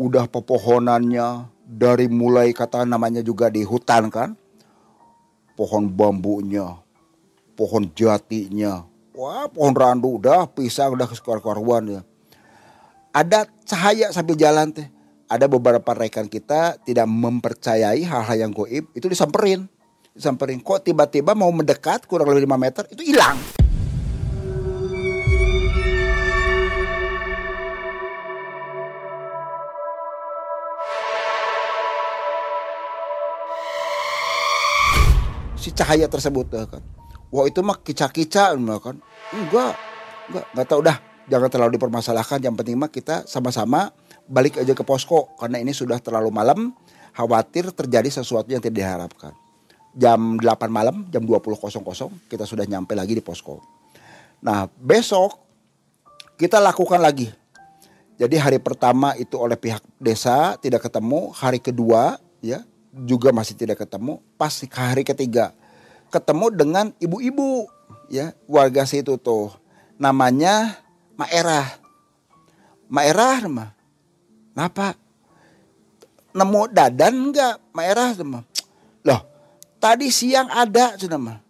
Udah 0.00 0.28
pepohonannya 0.28 1.48
dari 1.64 2.08
mulai 2.08 2.56
kata 2.56 2.88
namanya 2.88 3.20
juga 3.20 3.52
di 3.52 3.64
hutan 3.64 4.08
kan. 4.08 4.32
Pohon 5.56 5.92
bambunya 5.92 6.80
pohon 7.60 7.84
jatinya. 7.92 8.88
Wah 9.12 9.44
pohon 9.52 9.76
randu 9.76 10.16
udah 10.16 10.48
pisang 10.48 10.96
udah 10.96 11.04
keluar-keluaran 11.04 12.00
ya. 12.00 12.02
Ada 13.12 13.44
cahaya 13.68 14.08
sambil 14.16 14.40
jalan 14.40 14.72
teh. 14.72 14.88
Ada 15.28 15.44
beberapa 15.46 15.92
rekan 15.92 16.26
kita 16.26 16.80
tidak 16.82 17.06
mempercayai 17.06 18.02
hal-hal 18.02 18.36
yang 18.48 18.50
goib 18.50 18.88
itu 18.96 19.06
disamperin 19.06 19.68
samperin 20.18 20.58
kok 20.58 20.82
tiba-tiba 20.82 21.38
mau 21.38 21.50
mendekat 21.54 22.06
kurang 22.06 22.30
lebih 22.34 22.46
5 22.46 22.58
meter 22.58 22.84
itu 22.90 23.02
hilang. 23.14 23.38
Si 35.60 35.68
cahaya 35.76 36.08
tersebut 36.08 36.46
ya 36.56 36.64
kan. 36.64 36.82
Wah 37.30 37.44
itu 37.46 37.60
mah 37.60 37.78
kica-kica 37.84 38.56
kan. 38.56 38.96
Enggak 39.30 39.76
enggak 40.32 40.44
enggak 40.56 40.66
tahu 40.66 40.80
dah. 40.82 40.96
Jangan 41.30 41.48
terlalu 41.52 41.76
dipermasalahkan. 41.76 42.40
Yang 42.42 42.54
penting 42.64 42.76
mah 42.80 42.90
kita 42.90 43.28
sama-sama 43.28 43.92
balik 44.24 44.58
aja 44.58 44.72
ke 44.72 44.82
posko. 44.82 45.36
Karena 45.36 45.60
ini 45.60 45.76
sudah 45.76 46.00
terlalu 46.00 46.32
malam 46.32 46.72
khawatir 47.12 47.70
terjadi 47.76 48.08
sesuatu 48.08 48.48
yang 48.48 48.64
tidak 48.64 48.80
diharapkan 48.80 49.36
jam 49.94 50.38
8 50.38 50.70
malam, 50.70 51.06
jam 51.10 51.22
20.00 51.22 52.30
kita 52.30 52.44
sudah 52.46 52.64
nyampe 52.66 52.94
lagi 52.94 53.18
di 53.18 53.22
posko. 53.22 53.62
Nah 54.42 54.70
besok 54.78 55.38
kita 56.38 56.62
lakukan 56.62 57.02
lagi. 57.02 57.28
Jadi 58.20 58.36
hari 58.36 58.60
pertama 58.60 59.16
itu 59.16 59.40
oleh 59.40 59.56
pihak 59.56 59.80
desa 59.96 60.60
tidak 60.60 60.84
ketemu, 60.84 61.32
hari 61.32 61.56
kedua 61.56 62.20
ya 62.44 62.60
juga 62.92 63.32
masih 63.32 63.56
tidak 63.56 63.80
ketemu, 63.80 64.20
pas 64.36 64.52
hari 64.76 65.06
ketiga 65.06 65.56
ketemu 66.10 66.46
dengan 66.50 66.86
ibu-ibu 66.98 67.70
ya 68.10 68.34
warga 68.50 68.82
situ 68.84 69.14
tuh 69.16 69.54
namanya 69.96 70.76
Maerah. 71.14 71.68
Maerah 72.90 73.44
mah. 73.46 73.70
Kenapa? 74.56 74.96
Nemu 76.32 76.60
dadan 76.72 77.14
enggak 77.28 77.60
Maerah 77.76 78.16
mah? 78.24 78.42
Loh, 79.06 79.20
Tadi 79.80 80.12
siang 80.12 80.52
ada 80.52 80.94
sudah 81.00 81.16
mah. 81.16 81.40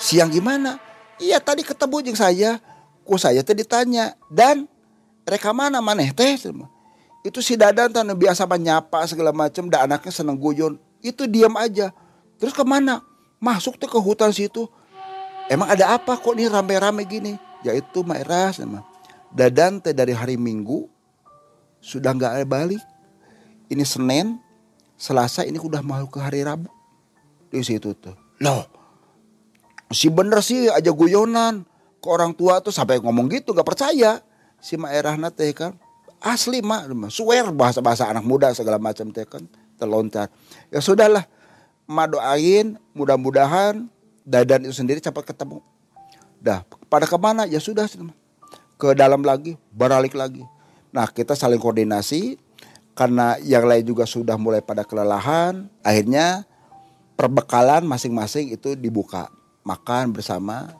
Siang 0.00 0.32
gimana? 0.32 0.80
Iya 1.20 1.36
tadi 1.44 1.60
ketemu 1.60 2.00
jeng 2.00 2.16
saya. 2.16 2.50
Ku 3.04 3.20
saya 3.20 3.44
tadi 3.44 3.60
ditanya. 3.60 4.16
Dan 4.32 4.64
mereka 5.28 5.52
mana 5.52 5.84
maneh 5.84 6.08
teh? 6.16 6.40
Itu 7.20 7.44
si 7.44 7.60
Dadan 7.60 7.92
tanah 7.92 8.16
biasa 8.16 8.48
menyapa 8.48 9.04
segala 9.04 9.36
macam. 9.36 9.68
Dan 9.68 9.92
anaknya 9.92 10.08
seneng 10.08 10.40
guyon. 10.40 10.80
Itu 11.04 11.28
diam 11.28 11.52
aja. 11.60 11.92
Terus 12.40 12.56
ke 12.56 12.64
mana? 12.64 13.04
Masuk 13.36 13.76
tuh 13.76 13.92
ke 13.92 13.98
hutan 14.00 14.32
situ. 14.32 14.64
Emang 15.52 15.68
ada 15.68 16.00
apa 16.00 16.16
kok 16.16 16.32
nih 16.32 16.48
rame-rame 16.48 17.04
gini? 17.04 17.36
Yaitu 17.60 18.00
Maeras 18.00 18.56
sama. 18.56 18.88
Dadan 19.28 19.84
teh 19.84 19.92
dari 19.92 20.16
hari 20.16 20.40
Minggu 20.40 20.88
sudah 21.84 22.16
nggak 22.16 22.48
balik. 22.48 22.80
Ini 23.68 23.84
Senin, 23.84 24.40
Selasa 24.96 25.44
ini 25.44 25.60
udah 25.60 25.84
mau 25.84 26.08
ke 26.08 26.16
hari 26.16 26.40
Rabu. 26.40 26.77
Di 27.48 27.64
situ 27.64 27.96
tuh. 27.96 28.14
Loh, 28.44 28.68
si 29.92 30.12
bener 30.12 30.40
sih 30.44 30.68
aja 30.68 30.92
guyonan. 30.92 31.64
Ke 31.98 32.06
orang 32.14 32.30
tua 32.30 32.62
tuh 32.62 32.70
sampai 32.70 33.02
ngomong 33.02 33.26
gitu 33.32 33.50
gak 33.50 33.66
percaya. 33.66 34.22
Si 34.62 34.78
Mak 34.78 34.92
Erahna 34.94 35.30
kan. 35.32 35.74
Asli 36.18 36.58
mak, 36.66 36.90
swear 37.14 37.46
bahasa-bahasa 37.54 38.10
anak 38.10 38.26
muda 38.26 38.50
segala 38.50 38.74
macam 38.74 39.06
teh 39.14 39.22
kan. 39.22 39.46
Terlontar. 39.78 40.26
Ya 40.66 40.82
sudahlah, 40.82 41.22
mak 41.86 42.10
doain 42.10 42.74
mudah-mudahan 42.90 43.86
Dadan 44.28 44.68
itu 44.68 44.76
sendiri 44.76 45.00
cepat 45.00 45.24
ketemu. 45.24 45.64
Dah, 46.36 46.60
pada 46.92 47.08
ke 47.08 47.16
mana? 47.16 47.48
Ya 47.48 47.56
sudah, 47.56 47.88
ke 48.76 48.88
dalam 48.92 49.24
lagi, 49.24 49.56
beralik 49.72 50.12
lagi. 50.12 50.44
Nah 50.92 51.08
kita 51.08 51.32
saling 51.32 51.56
koordinasi 51.56 52.36
karena 52.92 53.40
yang 53.40 53.64
lain 53.64 53.88
juga 53.88 54.04
sudah 54.04 54.36
mulai 54.36 54.60
pada 54.60 54.84
kelelahan. 54.84 55.72
Akhirnya 55.80 56.44
perbekalan 57.18 57.82
masing-masing 57.82 58.54
itu 58.54 58.78
dibuka, 58.78 59.26
makan 59.66 60.14
bersama. 60.14 60.78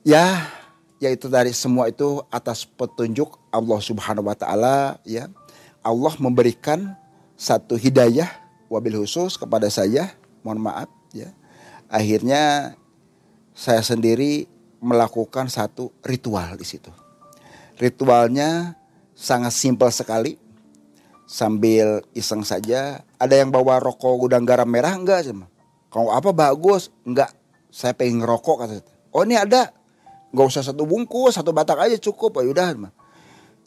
Ya, 0.00 0.48
yaitu 0.96 1.28
dari 1.28 1.52
semua 1.52 1.92
itu 1.92 2.24
atas 2.32 2.64
petunjuk 2.64 3.36
Allah 3.52 3.80
Subhanahu 3.84 4.32
Wa 4.32 4.36
Taala. 4.36 4.96
Ya, 5.04 5.28
Allah 5.84 6.16
memberikan 6.16 6.96
satu 7.36 7.76
hidayah 7.76 8.32
wabil 8.72 9.04
khusus 9.04 9.36
kepada 9.36 9.68
saya. 9.68 10.16
Mohon 10.40 10.72
maaf, 10.72 10.90
ya 11.12 11.32
akhirnya 11.94 12.74
saya 13.54 13.78
sendiri 13.86 14.50
melakukan 14.82 15.46
satu 15.46 15.94
ritual 16.02 16.58
di 16.58 16.66
situ. 16.66 16.90
Ritualnya 17.78 18.74
sangat 19.14 19.54
simpel 19.54 19.94
sekali. 19.94 20.42
Sambil 21.24 22.04
iseng 22.12 22.44
saja, 22.44 23.00
ada 23.24 23.34
yang 23.40 23.48
bawa 23.48 23.80
rokok 23.80 24.28
gudang 24.28 24.44
garam 24.44 24.68
merah 24.68 24.92
enggak 24.92 25.24
cuma. 25.24 25.48
Kalau 25.88 26.12
apa 26.12 26.30
bagus? 26.36 26.92
Enggak. 27.08 27.32
Saya 27.72 27.96
pengen 27.96 28.22
ngerokok 28.22 28.56
kata. 28.60 28.84
Oh 29.16 29.24
ini 29.24 29.40
ada. 29.40 29.72
Enggak 30.30 30.46
usah 30.52 30.62
satu 30.62 30.84
bungkus, 30.84 31.40
satu 31.40 31.56
batang 31.56 31.80
aja 31.80 31.96
cukup. 31.96 32.38
Oh 32.38 32.44
udah 32.44 32.68
cuma. 32.76 32.90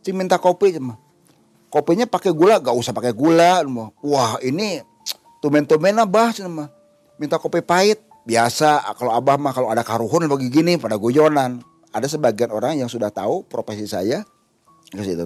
Cing 0.05 0.13
minta 0.13 0.37
kopi 0.37 0.77
cuma. 0.77 1.01
Kopinya 1.67 2.05
pakai 2.05 2.31
gula, 2.31 2.61
enggak 2.61 2.77
usah 2.77 2.93
pakai 2.93 3.11
gula. 3.11 3.65
Wah 4.05 4.37
ini 4.45 4.79
tumen-tumen 5.41 5.97
bah 6.05 6.29
cuma. 6.31 6.69
Minta 7.17 7.41
kopi 7.41 7.65
pahit 7.65 8.07
biasa 8.27 8.83
kalau 8.99 9.15
abah 9.15 9.39
mah 9.39 9.55
kalau 9.55 9.71
ada 9.71 9.87
karuhun 9.87 10.27
bagi 10.27 10.51
gini 10.51 10.75
pada 10.75 10.99
guyonan 10.99 11.63
ada 11.95 12.07
sebagian 12.11 12.51
orang 12.51 12.75
yang 12.75 12.91
sudah 12.91 13.07
tahu 13.07 13.47
profesi 13.47 13.87
saya 13.87 14.27
ke 14.91 14.99
situ 14.99 15.23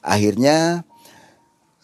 akhirnya 0.00 0.88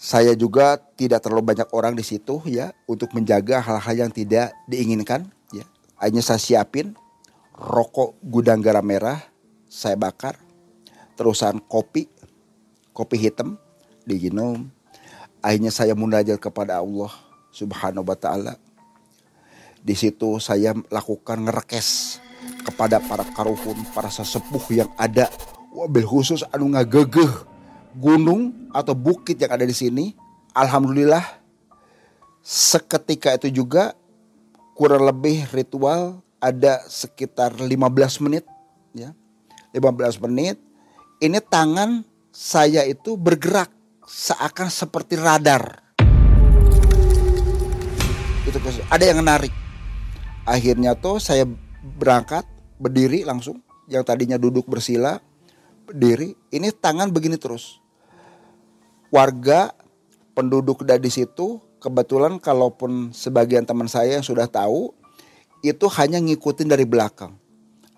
saya 0.00 0.32
juga 0.32 0.80
tidak 0.96 1.20
terlalu 1.20 1.52
banyak 1.52 1.68
orang 1.76 1.92
di 1.92 2.00
situ 2.00 2.40
ya 2.48 2.72
untuk 2.88 3.12
menjaga 3.12 3.60
hal-hal 3.60 4.08
yang 4.08 4.12
tidak 4.12 4.56
diinginkan 4.64 5.28
ya. 5.52 5.68
Hanya 6.00 6.24
saya 6.24 6.40
siapin 6.40 6.96
rokok 7.52 8.16
gudang 8.24 8.64
garam 8.64 8.80
merah 8.80 9.20
saya 9.68 10.00
bakar 10.00 10.40
terusan 11.20 11.60
kopi 11.68 12.08
kopi 12.96 13.28
hitam 13.28 13.60
diginum 14.08 14.72
akhirnya 15.44 15.68
saya 15.68 15.92
munajat 15.92 16.40
kepada 16.40 16.80
Allah 16.80 17.12
subhanahu 17.52 18.08
wa 18.08 18.16
ta'ala. 18.16 18.56
Di 19.84 19.92
situ 19.92 20.40
saya 20.40 20.72
lakukan 20.88 21.44
ngerekes 21.44 22.20
kepada 22.64 23.04
para 23.04 23.28
karuhun, 23.36 23.76
para 23.92 24.08
sesepuh 24.08 24.64
yang 24.72 24.88
ada. 24.96 25.28
Wabil 25.76 26.08
khusus 26.08 26.40
anu 26.56 26.72
ngagegeh 26.72 27.49
gunung 27.96 28.70
atau 28.70 28.94
bukit 28.94 29.38
yang 29.40 29.54
ada 29.54 29.66
di 29.66 29.74
sini. 29.74 30.14
Alhamdulillah 30.54 31.22
seketika 32.42 33.36
itu 33.38 33.62
juga 33.62 33.94
kurang 34.74 35.06
lebih 35.06 35.46
ritual 35.52 36.24
ada 36.40 36.82
sekitar 36.88 37.54
15 37.54 38.24
menit 38.26 38.44
ya. 38.96 39.14
15 39.70 40.24
menit 40.26 40.58
ini 41.22 41.38
tangan 41.38 42.02
saya 42.34 42.82
itu 42.86 43.14
bergerak 43.14 43.70
seakan 44.06 44.68
seperti 44.72 45.14
radar. 45.14 45.94
Itu 48.48 48.58
ada 48.90 49.04
yang 49.04 49.22
menarik 49.22 49.54
akhirnya 50.48 50.96
tuh 50.98 51.20
saya 51.22 51.46
berangkat 52.00 52.42
berdiri 52.80 53.22
langsung 53.22 53.60
yang 53.86 54.02
tadinya 54.02 54.40
duduk 54.40 54.64
bersila 54.66 55.20
berdiri 55.84 56.34
ini 56.54 56.70
tangan 56.70 57.10
begini 57.10 57.36
terus 57.36 57.79
warga 59.10 59.74
penduduk 60.32 60.86
dari 60.86 61.10
situ 61.10 61.58
kebetulan 61.82 62.38
kalaupun 62.38 63.10
sebagian 63.10 63.66
teman 63.66 63.90
saya 63.90 64.18
yang 64.18 64.26
sudah 64.26 64.46
tahu 64.46 64.94
itu 65.60 65.86
hanya 66.00 66.16
ngikutin 66.16 66.70
dari 66.70 66.88
belakang. 66.88 67.36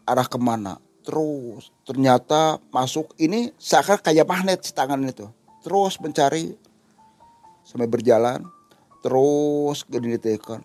Arah 0.03 0.27
ke 0.27 0.41
mana? 0.41 0.83
Terus 1.07 1.71
ternyata 1.87 2.59
masuk 2.75 3.15
ini 3.23 3.55
seakan 3.61 4.03
kayak 4.03 4.27
magnet 4.27 4.67
si 4.67 4.75
tangan 4.75 4.99
itu. 5.07 5.31
Terus 5.63 6.01
mencari 6.03 6.59
sampai 7.63 7.87
berjalan 7.87 8.43
terus 9.03 9.87
ditekan 9.87 10.63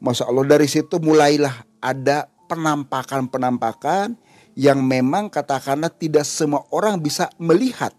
Masya 0.00 0.28
Allah 0.28 0.44
dari 0.44 0.68
situ 0.68 1.00
mulailah 1.00 1.64
ada 1.80 2.28
penampakan-penampakan 2.48 4.16
yang 4.52 4.84
memang 4.84 5.32
katakanlah 5.32 5.88
tidak 5.88 6.28
semua 6.28 6.68
orang 6.68 7.00
bisa 7.00 7.32
melihat 7.40 7.96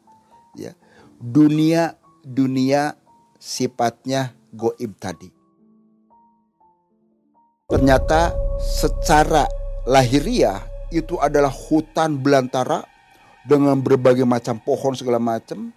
ya 0.53 0.77
dunia 1.19 1.95
dunia 2.25 2.97
sifatnya 3.37 4.33
goib 4.51 4.97
tadi. 4.97 5.29
Ternyata 7.65 8.33
secara 8.61 9.45
lahiriah 9.89 10.61
itu 10.93 11.17
adalah 11.17 11.49
hutan 11.49 12.17
belantara 12.17 12.85
dengan 13.45 13.77
berbagai 13.81 14.25
macam 14.25 14.57
pohon 14.61 14.97
segala 14.97 15.21
macam. 15.21 15.73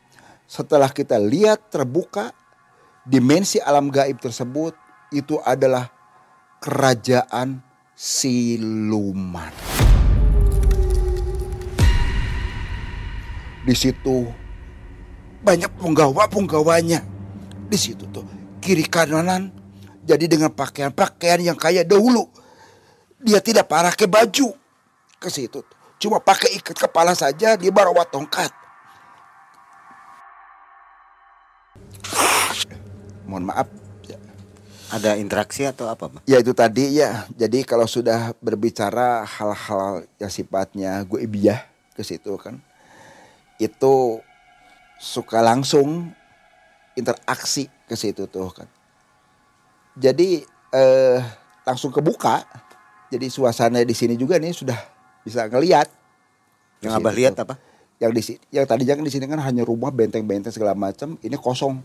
Setelah 0.49 0.89
kita 0.89 1.21
lihat 1.21 1.69
terbuka 1.69 2.33
dimensi 3.05 3.61
alam 3.61 3.93
gaib 3.93 4.21
tersebut 4.21 4.73
itu 5.13 5.37
adalah 5.45 5.89
kerajaan 6.61 7.61
siluman. 7.93 9.53
Di 13.69 13.77
situ 13.77 14.48
banyak 15.49 15.73
penggawa-penggawanya. 15.81 17.01
Di 17.69 17.79
situ 17.81 18.05
tuh 18.13 18.25
kiri 18.61 18.85
kanan 18.85 19.49
jadi 20.05 20.29
dengan 20.29 20.53
pakaian-pakaian 20.53 21.41
yang 21.41 21.57
kayak 21.57 21.89
dahulu. 21.89 22.29
Dia 23.17 23.41
tidak 23.41 23.65
pakai 23.65 24.05
baju 24.05 24.53
ke 25.17 25.29
situ. 25.33 25.65
Cuma 25.97 26.21
pakai 26.21 26.61
ikat 26.61 26.77
kepala 26.77 27.17
saja 27.17 27.57
dia 27.57 27.73
bawa 27.73 28.05
tongkat. 28.05 28.53
Mohon 33.25 33.53
maaf 33.53 33.69
ada 34.89 35.21
interaksi 35.21 35.69
atau 35.69 35.85
apa 35.85 36.09
Pak? 36.09 36.25
Ya 36.25 36.41
itu 36.41 36.57
tadi 36.57 36.97
ya. 36.97 37.29
Jadi 37.37 37.61
kalau 37.65 37.85
sudah 37.85 38.33
berbicara 38.41 39.21
hal-hal 39.29 40.09
yang 40.17 40.33
sifatnya 40.33 41.05
gue 41.05 41.21
ibiah 41.21 41.61
ke 41.93 42.01
situ 42.01 42.33
kan. 42.41 42.57
Itu 43.61 44.25
suka 44.99 45.41
langsung 45.41 46.11
interaksi 46.99 47.71
ke 47.87 47.95
situ 47.95 48.27
tuh 48.29 48.51
kan. 48.53 48.69
Jadi 49.99 50.43
eh, 50.75 51.19
langsung 51.65 51.95
kebuka. 51.95 52.45
Jadi 53.09 53.33
suasana 53.33 53.81
di 53.81 53.97
sini 53.97 54.21
juga 54.21 54.37
nih 54.37 54.53
sudah 54.53 54.77
bisa 55.25 55.49
ngelihat. 55.49 55.89
Yang 56.85 56.93
abah 56.93 57.15
lihat 57.15 57.35
apa? 57.41 57.55
Yang 57.99 58.13
di 58.13 58.23
sini, 58.23 58.39
yang 58.55 58.67
tadinya 58.69 58.95
kan 58.95 59.05
di 59.07 59.11
sini 59.11 59.25
kan 59.27 59.41
hanya 59.43 59.67
rumah 59.67 59.91
benteng-benteng 59.91 60.55
segala 60.55 60.77
macam. 60.77 61.17
Ini 61.19 61.35
kosong, 61.41 61.81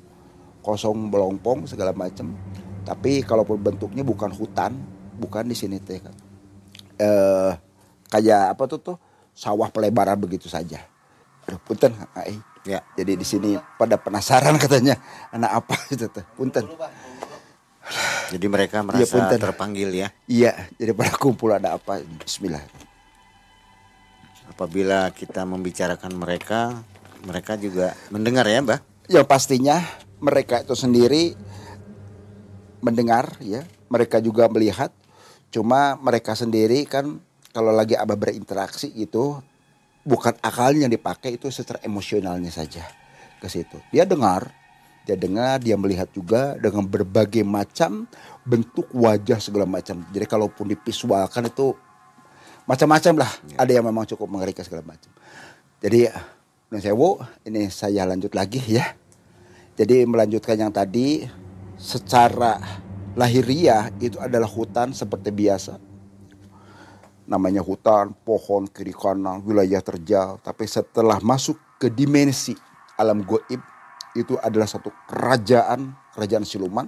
kosong 0.62 1.10
belompong 1.10 1.66
segala 1.66 1.96
macam 1.96 2.38
tapi 2.84 3.24
kalaupun 3.24 3.64
bentuknya 3.64 4.04
bukan 4.04 4.30
hutan, 4.36 4.76
bukan 5.16 5.48
di 5.48 5.56
sini 5.56 5.80
teh 5.80 6.04
kan. 6.04 6.16
Eh 7.00 7.52
kayak 8.12 8.60
apa 8.60 8.64
tuh 8.68 8.80
tuh 8.84 8.98
sawah 9.32 9.72
pelebaran 9.72 10.20
begitu 10.20 10.52
saja. 10.52 10.84
Aduh, 11.48 11.60
punten, 11.64 11.92
ai. 12.16 12.40
Ya. 12.64 12.80
Jadi 12.96 13.20
di 13.20 13.26
sini 13.28 13.60
pada 13.76 14.00
penasaran 14.00 14.56
katanya 14.56 14.96
anak 15.36 15.52
apa 15.64 15.76
itu 15.94 16.08
tuh. 16.08 16.24
Punten. 16.40 16.64
Jadi 18.32 18.46
mereka 18.48 18.80
iya, 18.80 18.88
merasa 18.88 19.18
ya, 19.28 19.36
terpanggil 19.36 19.90
ya. 19.92 20.08
Iya, 20.26 20.54
jadi 20.80 20.96
pada 20.96 21.14
kumpul 21.20 21.52
ada 21.52 21.76
apa? 21.76 22.00
Bismillah. 22.00 22.64
Apabila 24.48 25.12
kita 25.12 25.44
membicarakan 25.44 26.16
mereka, 26.16 26.80
mereka 27.28 27.60
juga 27.60 27.92
mendengar 28.08 28.48
ya, 28.48 28.64
Mbah? 28.64 28.80
Ya 29.12 29.22
pastinya 29.28 29.84
mereka 30.24 30.64
itu 30.64 30.72
sendiri 30.80 31.36
mendengar 32.80 33.36
ya, 33.44 33.68
mereka 33.92 34.24
juga 34.24 34.48
melihat. 34.48 34.96
Cuma 35.52 36.00
mereka 36.00 36.34
sendiri 36.34 36.88
kan 36.88 37.20
kalau 37.52 37.76
lagi 37.76 37.94
abah 38.00 38.16
berinteraksi 38.18 38.90
itu 38.96 39.38
bukan 40.04 40.36
akalnya 40.44 40.88
yang 40.88 40.94
dipakai 40.94 41.40
itu 41.40 41.48
secara 41.50 41.80
emosionalnya 41.84 42.52
saja. 42.52 42.84
ke 43.44 43.52
situ. 43.52 43.76
Dia 43.92 44.08
dengar, 44.08 44.56
dia 45.04 45.20
dengar, 45.20 45.60
dia 45.60 45.76
melihat 45.76 46.08
juga 46.16 46.56
dengan 46.56 46.88
berbagai 46.88 47.44
macam 47.44 48.08
bentuk 48.48 48.88
wajah 48.96 49.36
segala 49.44 49.68
macam. 49.68 50.00
Jadi 50.16 50.24
kalaupun 50.24 50.72
divisualkan 50.72 51.52
itu 51.52 51.76
macam-macam 52.64 53.28
lah. 53.28 53.32
Ya. 53.52 53.68
Ada 53.68 53.72
yang 53.76 53.86
memang 53.92 54.08
cukup 54.08 54.32
mengerikan 54.32 54.64
segala 54.64 54.88
macam. 54.88 55.12
Jadi 55.84 56.08
Nun 56.72 56.80
Sewu, 56.80 57.20
ini 57.44 57.68
saya 57.68 58.08
lanjut 58.08 58.32
lagi 58.32 58.64
ya. 58.64 58.96
Jadi 59.76 60.08
melanjutkan 60.08 60.56
yang 60.56 60.72
tadi 60.72 61.28
secara 61.76 62.64
lahiriah 63.20 63.92
itu 64.00 64.16
adalah 64.24 64.48
hutan 64.48 64.96
seperti 64.96 65.36
biasa. 65.36 65.78
Namanya 67.24 67.64
hutan, 67.64 68.12
pohon, 68.28 68.68
kiri 68.68 68.92
kanan, 68.92 69.40
wilayah 69.48 69.80
terjal. 69.80 70.38
Tapi 70.44 70.68
setelah 70.68 71.24
masuk 71.24 71.56
ke 71.80 71.88
dimensi 71.88 72.56
alam 73.00 73.24
goib 73.24 73.60
itu 74.14 74.38
adalah 74.44 74.70
satu 74.70 74.94
kerajaan, 75.10 75.96
kerajaan 76.14 76.46
siluman. 76.46 76.86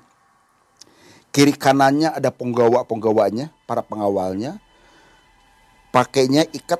Kiri 1.33 1.51
kanannya 1.51 2.15
ada 2.15 2.31
penggawa-penggawanya, 2.31 3.51
para 3.67 3.83
pengawalnya. 3.83 4.59
Pakainya 5.91 6.43
ikat, 6.51 6.79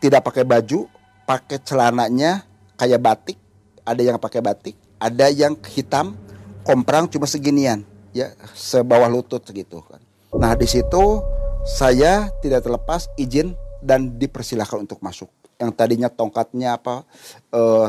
tidak 0.00 0.24
pakai 0.24 0.44
baju, 0.44 0.88
pakai 1.24 1.60
celananya 1.60 2.44
kayak 2.76 3.00
batik, 3.00 3.38
ada 3.84 4.00
yang 4.00 4.16
pakai 4.20 4.40
batik, 4.44 4.76
ada 5.00 5.28
yang 5.32 5.56
hitam, 5.72 6.16
komprang 6.64 7.08
cuma 7.08 7.24
seginian, 7.28 7.84
ya 8.12 8.32
sebawah 8.56 9.08
lutut 9.08 9.44
segitu 9.44 9.80
kan. 9.84 10.00
Nah 10.36 10.52
di 10.56 10.68
situ 10.68 11.20
saya 11.64 12.28
tidak 12.44 12.60
terlepas 12.60 13.08
izin 13.16 13.56
dan 13.80 14.20
dipersilahkan 14.20 14.84
untuk 14.84 15.00
masuk. 15.00 15.32
Yang 15.56 15.72
tadinya 15.80 16.12
tongkatnya 16.12 16.76
apa, 16.76 17.08
eh, 17.56 17.88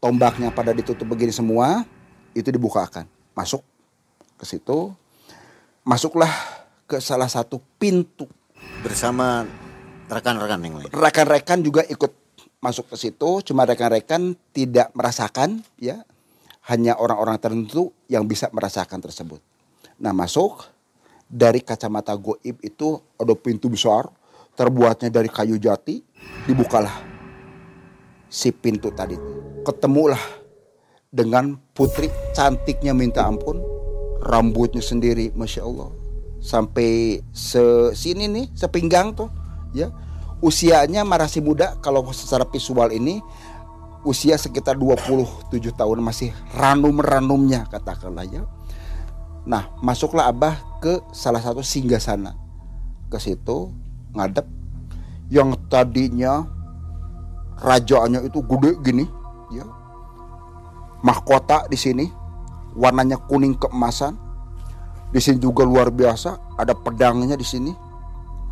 tombaknya 0.00 0.48
pada 0.48 0.72
ditutup 0.72 1.04
begini 1.04 1.30
semua, 1.30 1.84
itu 2.32 2.48
dibukakan, 2.48 3.04
masuk 3.36 3.60
ke 4.40 4.48
situ, 4.48 4.96
masuklah 5.84 6.32
ke 6.88 6.98
salah 7.04 7.28
satu 7.28 7.60
pintu 7.76 8.24
bersama 8.80 9.44
rekan-rekan 10.08 10.60
yang 10.64 10.80
lain. 10.80 10.90
Rekan-rekan 10.90 11.60
juga 11.60 11.84
ikut 11.84 12.12
masuk 12.64 12.88
ke 12.88 12.96
situ, 12.96 13.44
cuma 13.44 13.68
rekan-rekan 13.68 14.32
tidak 14.56 14.88
merasakan, 14.96 15.60
ya 15.76 16.00
hanya 16.72 16.96
orang-orang 16.96 17.36
tertentu 17.36 17.92
yang 18.08 18.24
bisa 18.24 18.48
merasakan 18.54 19.04
tersebut. 19.04 19.42
Nah 20.00 20.16
masuk 20.16 20.71
dari 21.32 21.64
kacamata 21.64 22.12
goib 22.12 22.60
itu 22.60 23.00
ada 23.16 23.32
pintu 23.32 23.72
besar 23.72 24.04
terbuatnya 24.52 25.08
dari 25.08 25.32
kayu 25.32 25.56
jati 25.56 26.04
dibukalah 26.44 26.92
si 28.28 28.52
pintu 28.52 28.92
tadi. 28.92 29.16
Ketemulah 29.64 30.20
dengan 31.08 31.56
putri 31.72 32.12
cantiknya 32.36 32.92
minta 32.92 33.24
ampun 33.24 33.56
rambutnya 34.20 34.84
sendiri 34.84 35.32
masya 35.32 35.64
Allah. 35.64 35.88
Sampai 36.42 37.22
se 37.32 37.96
sini 37.96 38.28
nih 38.28 38.52
sepinggang 38.52 39.16
tuh 39.16 39.32
ya. 39.72 39.88
Usianya 40.42 41.06
masih 41.06 41.38
muda 41.38 41.78
kalau 41.78 42.02
secara 42.10 42.42
visual 42.50 42.90
ini 42.90 43.22
usia 44.02 44.34
sekitar 44.34 44.74
27 44.74 45.46
tahun 45.70 46.02
masih 46.02 46.34
ranum-ranumnya 46.58 47.70
katakanlah 47.70 48.26
ya. 48.26 48.42
Nah, 49.46 49.70
masuklah 49.78 50.26
Abah 50.34 50.71
ke 50.82 50.98
salah 51.14 51.38
satu 51.38 51.62
singgah 51.62 52.02
sana. 52.02 52.34
Ke 53.06 53.22
situ 53.22 53.70
ngadep 54.10 54.44
yang 55.30 55.54
tadinya 55.70 56.42
rajaannya 57.62 58.26
itu 58.26 58.42
gede 58.42 58.70
gini, 58.82 59.04
ya. 59.54 59.62
Mahkota 61.06 61.70
di 61.70 61.78
sini 61.78 62.10
warnanya 62.74 63.16
kuning 63.30 63.54
keemasan. 63.54 64.18
Di 65.14 65.20
sini 65.20 65.38
juga 65.38 65.62
luar 65.62 65.92
biasa, 65.92 66.56
ada 66.58 66.74
pedangnya 66.74 67.38
di 67.38 67.44
sini 67.46 67.70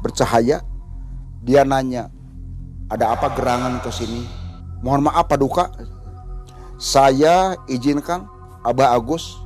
bercahaya. 0.05 0.61
Dia 1.41 1.65
nanya, 1.65 2.13
"Ada 2.93 3.17
apa 3.17 3.33
gerangan 3.33 3.81
ke 3.81 3.91
sini?" 3.91 4.23
Mohon 4.85 5.09
maaf 5.09 5.25
Paduka, 5.29 5.73
saya 6.77 7.57
izinkan 7.69 8.29
Abah 8.65 8.93
Agus 8.97 9.41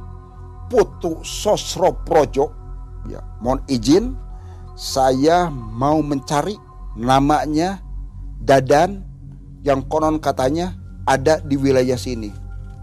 Putu 0.70 1.22
Sosro 1.22 1.94
Projo, 2.02 2.63
ya, 3.08 3.20
mohon 3.40 3.60
izin 3.66 4.16
saya 4.74 5.48
mau 5.52 6.02
mencari 6.02 6.58
namanya 6.98 7.78
Dadan 8.44 9.00
yang 9.64 9.80
konon 9.88 10.20
katanya 10.20 10.76
ada 11.08 11.40
di 11.40 11.56
wilayah 11.56 11.96
sini. 11.96 12.28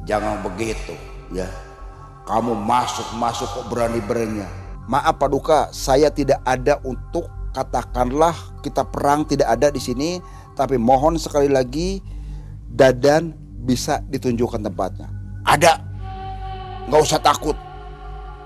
Jangan 0.10 0.42
begitu, 0.42 0.98
ya. 1.30 1.46
Kamu 2.26 2.58
masuk-masuk 2.58 3.46
kok 3.46 3.66
berani-beraninya. 3.70 4.50
Maaf 4.90 5.22
Paduka, 5.22 5.70
saya 5.70 6.10
tidak 6.10 6.42
ada 6.42 6.82
untuk 6.82 7.30
katakanlah 7.54 8.34
kita 8.66 8.82
perang 8.88 9.28
tidak 9.30 9.54
ada 9.54 9.70
di 9.70 9.78
sini, 9.78 10.18
tapi 10.58 10.82
mohon 10.82 11.22
sekali 11.22 11.52
lagi 11.52 12.02
Dadan 12.72 13.36
bisa 13.62 14.02
ditunjukkan 14.10 14.66
tempatnya. 14.66 15.12
Ada. 15.46 15.78
Nggak 16.90 17.02
usah 17.06 17.22
takut. 17.22 17.54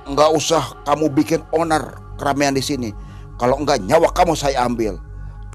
Nggak 0.05 0.29
usah 0.37 0.63
kamu 0.85 1.09
bikin 1.13 1.41
owner 1.53 1.97
keramaian 2.21 2.53
di 2.53 2.61
sini. 2.61 2.89
Kalau 3.41 3.59
enggak 3.59 3.83
nyawa 3.83 4.13
kamu 4.13 4.37
saya 4.37 4.63
ambil. 4.63 4.95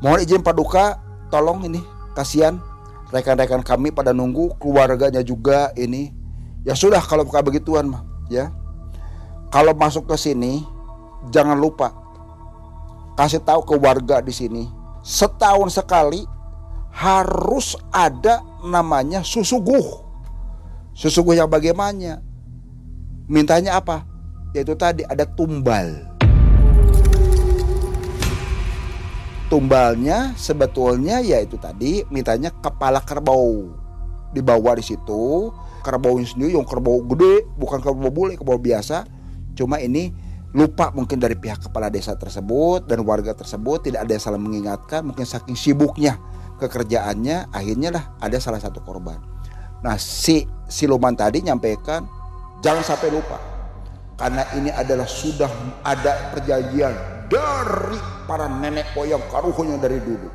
Mohon 0.03 0.19
izin 0.25 0.43
Paduka, 0.43 1.01
tolong 1.33 1.65
ini 1.65 1.81
kasihan 2.13 2.59
rekan-rekan 3.15 3.63
kami 3.65 3.93
pada 3.95 4.11
nunggu 4.11 4.59
keluarganya 4.59 5.23
juga 5.23 5.71
ini. 5.79 6.13
Ya 6.67 6.77
sudah 6.77 7.01
kalau 7.01 7.25
bukan 7.25 7.41
begituan 7.47 7.89
mah, 7.89 8.05
ya. 8.29 8.53
Kalau 9.49 9.73
masuk 9.73 10.07
ke 10.07 10.17
sini 10.21 10.63
jangan 11.29 11.59
lupa 11.59 11.93
kasih 13.19 13.45
tahu 13.45 13.61
ke 13.67 13.77
warga 13.77 14.25
di 14.25 14.33
sini 14.33 14.65
setahun 15.05 15.77
sekali 15.77 16.25
harus 16.91 17.79
ada 17.95 18.43
namanya 18.67 19.23
susuguh. 19.23 20.09
Susuguh 20.91 21.39
yang 21.39 21.47
bagaimana? 21.47 22.19
Mintanya 23.31 23.79
apa? 23.79 24.10
Yaitu 24.51 24.75
tadi 24.75 25.07
ada 25.07 25.23
tumbal. 25.23 26.11
Tumbalnya 29.47 30.35
sebetulnya 30.39 31.23
yaitu 31.23 31.59
tadi 31.59 32.07
mintanya 32.11 32.55
kepala 32.55 33.03
kerbau. 33.03 33.75
Dibawa 34.31 34.79
di 34.79 34.85
situ, 34.87 35.51
kerbau 35.83 36.19
sendiri 36.23 36.55
yang 36.55 36.67
kerbau 36.67 37.03
gede, 37.03 37.47
bukan 37.59 37.83
kerbau 37.83 38.11
bule, 38.15 38.39
kerbau 38.39 38.59
biasa. 38.59 39.07
Cuma 39.59 39.83
ini 39.83 40.15
lupa 40.55 40.91
mungkin 40.95 41.19
dari 41.23 41.39
pihak 41.39 41.71
kepala 41.71 41.91
desa 41.91 42.19
tersebut 42.19 42.87
dan 42.87 43.07
warga 43.07 43.35
tersebut 43.35 43.87
tidak 43.87 44.07
ada 44.07 44.19
yang 44.19 44.23
salah 44.23 44.43
mengingatkan 44.43 45.07
mungkin 45.07 45.23
saking 45.23 45.55
sibuknya 45.55 46.19
kekerjaannya 46.59 47.55
akhirnya 47.55 47.95
lah 47.95 48.05
ada 48.19 48.39
salah 48.43 48.59
satu 48.59 48.83
korban. 48.83 49.19
Nah 49.87 49.95
si 49.99 50.47
siluman 50.67 51.15
tadi 51.15 51.47
nyampaikan 51.47 52.03
jangan 52.67 52.83
sampai 52.83 53.15
lupa 53.15 53.50
karena 54.21 54.45
ini 54.53 54.69
adalah 54.69 55.09
sudah 55.09 55.49
ada 55.81 56.37
perjanjian 56.37 56.93
dari 57.33 57.97
para 58.29 58.53
nenek 58.53 58.93
moyang 58.93 59.25
karuhnya 59.33 59.81
dari 59.81 59.97
dulu. 59.97 60.29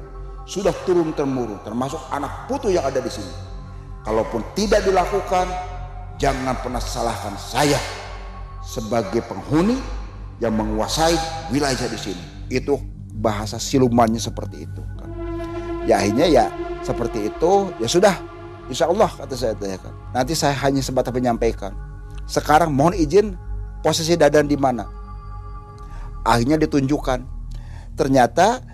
Sudah 0.49 0.73
turun 0.89 1.13
temurun 1.13 1.61
termasuk 1.61 2.01
anak 2.09 2.49
putu 2.49 2.73
yang 2.73 2.81
ada 2.81 2.97
di 2.97 3.13
sini. 3.13 3.29
Kalaupun 4.01 4.41
tidak 4.57 4.81
dilakukan 4.89 5.45
jangan 6.17 6.57
pernah 6.65 6.81
salahkan 6.81 7.37
saya 7.37 7.77
sebagai 8.65 9.21
penghuni 9.29 9.77
yang 10.41 10.57
menguasai 10.57 11.13
wilayah 11.53 11.85
di 11.85 11.99
sini. 12.01 12.23
Itu 12.49 12.81
bahasa 13.21 13.61
silumannya 13.61 14.17
seperti 14.17 14.65
itu. 14.65 14.81
Ya 15.85 16.01
akhirnya 16.01 16.25
ya 16.25 16.45
seperti 16.81 17.29
itu. 17.29 17.69
Ya 17.77 17.85
sudah 17.85 18.17
insya 18.65 18.89
Allah 18.89 19.13
kata 19.13 19.37
saya 19.37 19.53
nanti 20.09 20.33
saya 20.33 20.57
hanya 20.65 20.81
sebatas 20.81 21.13
menyampaikan. 21.13 21.77
Sekarang 22.25 22.73
mohon 22.73 22.97
izin 22.97 23.37
posisi 23.85 24.17
dadan 24.17 24.49
di 24.49 24.57
mana? 24.57 24.89
Akhirnya 26.25 26.57
ditunjukkan. 26.57 27.21
Ternyata 27.93 28.65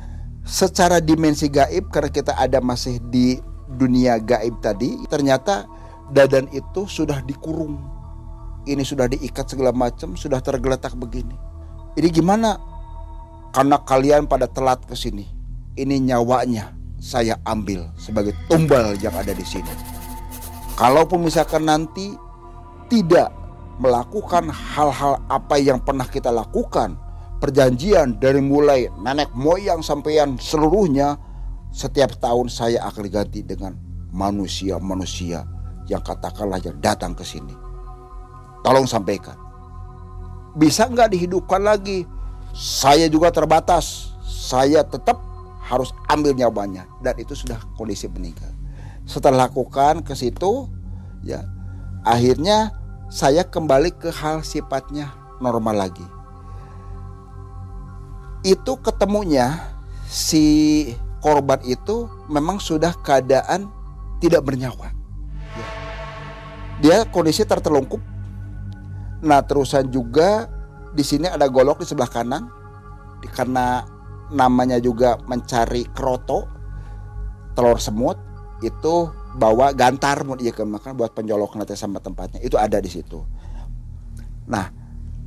secara 0.47 1.03
dimensi 1.03 1.51
gaib 1.51 1.91
karena 1.91 2.07
kita 2.07 2.33
ada 2.39 2.63
masih 2.63 3.03
di 3.11 3.35
dunia 3.75 4.23
gaib 4.23 4.63
tadi 4.63 4.95
ternyata 5.11 5.67
dadan 6.15 6.47
itu 6.55 6.87
sudah 6.87 7.19
dikurung. 7.27 7.75
Ini 8.63 8.87
sudah 8.87 9.11
diikat 9.11 9.51
segala 9.51 9.75
macam 9.75 10.15
sudah 10.15 10.39
tergeletak 10.39 10.95
begini. 10.95 11.35
Ini 11.99 12.07
gimana? 12.07 12.55
Karena 13.51 13.83
kalian 13.83 14.31
pada 14.31 14.47
telat 14.47 14.79
ke 14.87 14.95
sini. 14.95 15.27
Ini 15.75 15.99
nyawanya 16.07 16.71
saya 17.01 17.35
ambil 17.43 17.91
sebagai 17.99 18.31
tumbal 18.47 18.95
yang 19.03 19.11
ada 19.17 19.35
di 19.35 19.43
sini. 19.43 19.71
Kalaupun 20.79 21.25
misalkan 21.25 21.67
nanti 21.67 22.15
tidak 22.87 23.40
melakukan 23.81 24.53
hal-hal 24.53 25.17
apa 25.25 25.57
yang 25.57 25.81
pernah 25.81 26.05
kita 26.05 26.29
lakukan, 26.29 26.93
perjanjian 27.41 28.21
dari 28.21 28.37
mulai 28.37 28.85
nenek 29.01 29.33
moyang 29.33 29.81
sampeyan 29.81 30.37
seluruhnya, 30.37 31.17
setiap 31.73 32.13
tahun 32.21 32.45
saya 32.45 32.85
akan 32.85 33.01
diganti 33.09 33.41
dengan 33.41 33.73
manusia-manusia 34.13 35.49
yang 35.89 36.05
katakanlah 36.05 36.61
yang 36.61 36.77
datang 36.77 37.17
ke 37.17 37.25
sini. 37.25 37.57
Tolong 38.61 38.85
sampaikan. 38.85 39.33
Bisa 40.53 40.85
nggak 40.85 41.17
dihidupkan 41.17 41.65
lagi? 41.65 42.05
Saya 42.53 43.09
juga 43.09 43.33
terbatas. 43.33 44.13
Saya 44.21 44.85
tetap 44.85 45.17
harus 45.65 45.95
ambil 46.11 46.35
nyawanya 46.35 46.85
dan 46.99 47.15
itu 47.17 47.33
sudah 47.33 47.57
kondisi 47.79 48.05
meninggal. 48.11 48.51
Setelah 49.07 49.47
lakukan 49.47 50.03
ke 50.05 50.13
situ, 50.13 50.67
ya 51.23 51.41
akhirnya 52.03 52.80
saya 53.11 53.43
kembali 53.43 53.91
ke 53.99 54.07
hal 54.07 54.39
sifatnya 54.39 55.11
normal 55.43 55.83
lagi. 55.83 56.07
Itu 58.39 58.79
ketemunya 58.79 59.59
si 60.07 60.87
korban 61.19 61.59
itu 61.67 62.07
memang 62.31 62.63
sudah 62.63 62.95
keadaan 63.03 63.67
tidak 64.23 64.47
bernyawa. 64.47 64.95
Ya. 65.59 65.67
Dia 66.79 66.97
kondisi 67.11 67.43
tertelungkup. 67.43 67.99
Nah 69.27 69.43
terusan 69.43 69.91
juga 69.91 70.47
di 70.95 71.03
sini 71.03 71.27
ada 71.27 71.51
golok 71.51 71.83
di 71.83 71.91
sebelah 71.91 72.07
kanan 72.07 72.47
karena 73.35 73.83
namanya 74.31 74.79
juga 74.79 75.19
mencari 75.27 75.83
kroto 75.91 76.47
telur 77.59 77.75
semut 77.75 78.15
itu 78.63 79.11
bawa 79.31 79.71
gantar 79.71 80.27
mau 80.27 80.35
dia 80.35 80.51
makan 80.51 80.95
buat 80.99 81.15
penjolok 81.15 81.55
nanti 81.55 81.75
sama 81.79 82.03
tempatnya 82.03 82.43
itu 82.43 82.59
ada 82.59 82.77
di 82.79 82.91
situ. 82.91 83.23
Nah 84.47 84.67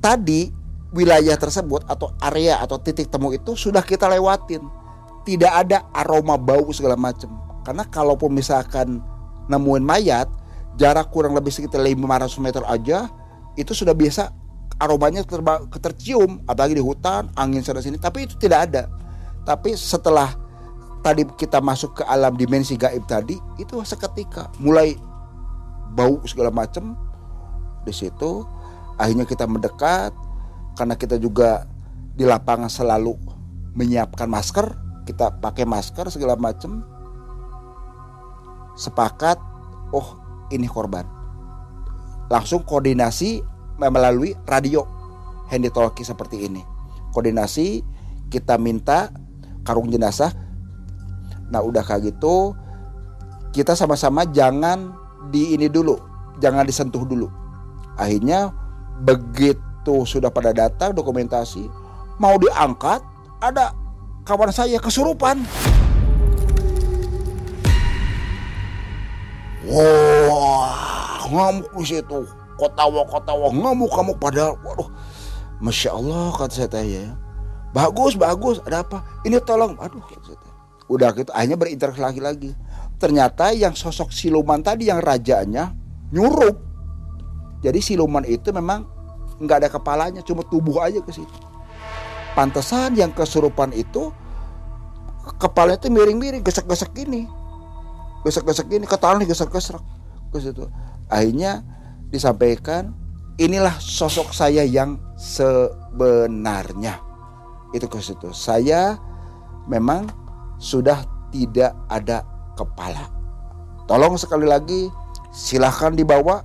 tadi 0.01 0.53
wilayah 0.93 1.35
tersebut 1.35 1.89
atau 1.89 2.13
area 2.21 2.61
atau 2.61 2.77
titik 2.79 3.09
temu 3.09 3.33
itu 3.33 3.57
sudah 3.57 3.81
kita 3.81 4.07
lewatin 4.07 4.63
tidak 5.25 5.53
ada 5.67 5.89
aroma 5.97 6.37
bau 6.37 6.69
segala 6.71 6.95
macam. 7.01 7.33
Karena 7.65 7.89
kalaupun 7.89 8.29
misalkan 8.29 9.01
nemuin 9.49 9.85
mayat 9.85 10.29
jarak 10.77 11.09
kurang 11.09 11.33
lebih 11.33 11.55
sekitar 11.55 11.81
500 11.81 12.45
meter 12.45 12.63
aja 12.67 13.09
itu 13.55 13.73
sudah 13.73 13.95
biasa 13.95 14.33
aromanya 14.83 15.23
tercium 15.79 16.43
apalagi 16.51 16.75
di 16.75 16.83
hutan 16.83 17.31
angin 17.39 17.63
sana 17.63 17.79
sini 17.79 17.95
tapi 18.01 18.27
itu 18.27 18.35
tidak 18.35 18.71
ada 18.71 18.91
tapi 19.47 19.79
setelah 19.79 20.35
tadi 21.05 21.29
kita 21.37 21.61
masuk 21.61 22.01
ke 22.01 22.03
alam 22.09 22.33
dimensi 22.33 22.81
gaib 22.81 23.05
tadi 23.05 23.37
itu 23.61 23.77
seketika. 23.85 24.49
Mulai 24.57 24.97
bau 25.93 26.25
segala 26.25 26.49
macam 26.49 26.97
di 27.85 27.93
situ 27.93 28.49
akhirnya 28.97 29.29
kita 29.29 29.45
mendekat 29.45 30.17
karena 30.75 30.97
kita 30.97 31.21
juga 31.21 31.69
di 32.17 32.25
lapangan 32.25 32.73
selalu 32.73 33.15
menyiapkan 33.77 34.27
masker 34.27 34.73
kita 35.05 35.37
pakai 35.45 35.69
masker 35.69 36.09
segala 36.09 36.35
macam 36.41 36.81
sepakat 38.75 39.37
oh 39.93 40.17
ini 40.49 40.65
korban. 40.65 41.05
Langsung 42.33 42.65
koordinasi 42.65 43.45
melalui 43.77 44.33
radio 44.49 44.89
handy 45.53 45.69
talkie 45.69 46.09
seperti 46.09 46.49
ini. 46.49 46.65
Koordinasi 47.13 47.85
kita 48.33 48.57
minta 48.57 49.13
karung 49.63 49.93
jenazah 49.93 50.33
nah 51.49 51.61
udah 51.61 51.85
kayak 51.85 52.15
gitu 52.15 52.55
kita 53.55 53.77
sama-sama 53.77 54.25
jangan 54.29 54.93
di 55.29 55.57
ini 55.57 55.71
dulu 55.71 55.97
jangan 56.41 56.67
disentuh 56.67 57.05
dulu 57.07 57.29
akhirnya 57.97 58.51
begitu 59.03 60.07
sudah 60.09 60.29
pada 60.33 60.51
datang 60.51 60.93
dokumentasi 60.97 61.67
mau 62.19 62.39
diangkat 62.39 63.03
ada 63.43 63.75
kawan 64.25 64.49
saya 64.49 64.81
kesurupan. 64.81 65.45
Wah, 69.69 71.25
ngamuk 71.29 71.73
di 71.81 71.85
situ. 71.85 72.25
Kotawa-kotawa 72.57 73.53
ngamuk 73.53 73.93
kamu 73.93 74.13
pada 74.17 74.57
waduh. 74.65 74.89
Masya 75.61 75.97
Allah 75.97 76.33
kata 76.37 76.53
saya 76.53 76.69
tanya 76.69 77.13
ya. 77.13 77.13
Bagus, 77.73 78.15
bagus. 78.15 78.61
Ada 78.65 78.85
apa? 78.85 79.03
Ini 79.27 79.41
tolong. 79.43 79.75
Aduh. 79.81 80.03
Udah 80.89 81.17
gitu, 81.17 81.33
akhirnya 81.33 81.57
berinteraksi 81.57 82.01
lagi 82.01 82.21
lagi. 82.21 82.51
Ternyata 83.01 83.53
yang 83.57 83.73
sosok 83.73 84.13
siluman 84.13 84.61
tadi 84.61 84.89
yang 84.93 85.01
rajanya 85.01 85.73
nyurup. 86.13 86.57
Jadi 87.65 87.81
siluman 87.81 88.23
itu 88.29 88.53
memang 88.53 88.85
nggak 89.41 89.59
ada 89.65 89.69
kepalanya, 89.73 90.21
cuma 90.21 90.45
tubuh 90.47 90.85
aja 90.85 91.01
ke 91.01 91.11
situ. 91.11 91.39
Pantesan 92.37 92.99
yang 92.99 93.15
kesurupan 93.15 93.73
itu 93.73 94.13
kepalanya 95.41 95.81
itu 95.81 95.89
miring-miring, 95.89 96.45
gesek-gesek 96.45 96.93
gini. 96.93 97.25
Gesek-gesek 98.25 98.69
gini, 98.69 98.85
ketahuan 98.85 99.25
gesek-gesek 99.25 99.81
ke 100.33 100.39
situ. 100.41 100.69
Akhirnya 101.09 101.65
disampaikan, 102.13 102.93
inilah 103.41 103.75
sosok 103.81 104.33
saya 104.37 104.65
yang 104.65 105.01
sebenarnya. 105.17 107.01
Itu 107.73 107.89
ke 107.91 107.99
situ. 108.03 108.31
Saya 108.31 108.99
memang 109.67 110.24
sudah 110.65 111.05
tidak 111.29 111.77
ada 111.93 112.25
kepala. 112.57 113.13
Tolong 113.85 114.17
sekali 114.17 114.49
lagi 114.49 114.89
silahkan 115.29 115.93
dibawa 115.93 116.41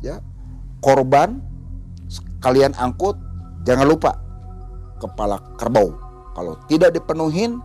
ya 0.00 0.24
korban 0.80 1.36
kalian 2.40 2.72
angkut 2.80 3.20
jangan 3.68 3.84
lupa 3.84 4.16
kepala 4.96 5.36
kerbau. 5.60 5.92
Kalau 6.32 6.56
tidak 6.64 6.96
dipenuhin, 6.96 7.60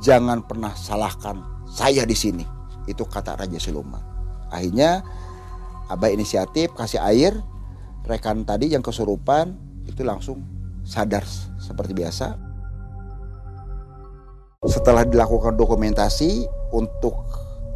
jangan 0.00 0.40
pernah 0.40 0.72
salahkan 0.72 1.44
saya 1.68 2.08
di 2.08 2.16
sini. 2.16 2.46
Itu 2.88 3.04
kata 3.04 3.36
Raja 3.36 3.60
Siluman. 3.60 4.00
Akhirnya 4.48 5.04
Abah 5.88 6.12
inisiatif 6.12 6.76
kasih 6.76 7.00
air, 7.00 7.32
rekan 8.04 8.44
tadi 8.44 8.72
yang 8.72 8.84
kesurupan 8.84 9.56
itu 9.88 10.04
langsung 10.04 10.44
sadar 10.84 11.24
seperti 11.56 11.96
biasa. 11.96 12.47
Setelah 14.66 15.06
dilakukan 15.06 15.54
dokumentasi 15.54 16.50
untuk 16.74 17.14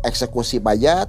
eksekusi 0.02 0.58
mayat, 0.58 1.06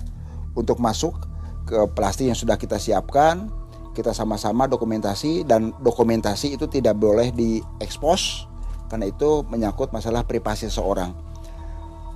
untuk 0.54 0.78
masuk 0.78 1.18
ke 1.66 1.90
plastik 1.98 2.30
yang 2.30 2.38
sudah 2.38 2.62
kita 2.62 2.78
siapkan, 2.78 3.50
kita 3.98 4.14
sama-sama 4.14 4.70
dokumentasi 4.70 5.42
dan 5.50 5.74
dokumentasi 5.82 6.54
itu 6.54 6.70
tidak 6.70 6.94
boleh 7.02 7.34
diekspos 7.34 8.46
karena 8.86 9.10
itu 9.10 9.42
menyangkut 9.50 9.90
masalah 9.90 10.22
privasi 10.22 10.70
seorang. 10.70 11.10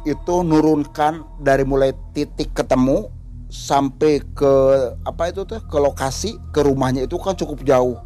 Itu 0.05 0.45
nurunkan 0.45 1.41
dari 1.41 1.65
mulai 1.65 1.97
titik 2.13 2.53
ketemu 2.53 3.09
sampai 3.49 4.21
ke 4.37 4.53
apa 5.01 5.33
itu 5.33 5.49
tuh 5.49 5.65
ke 5.65 5.77
lokasi 5.81 6.37
ke 6.53 6.61
rumahnya 6.61 7.09
itu 7.09 7.17
kan 7.17 7.33
cukup 7.33 7.65
jauh. 7.65 7.97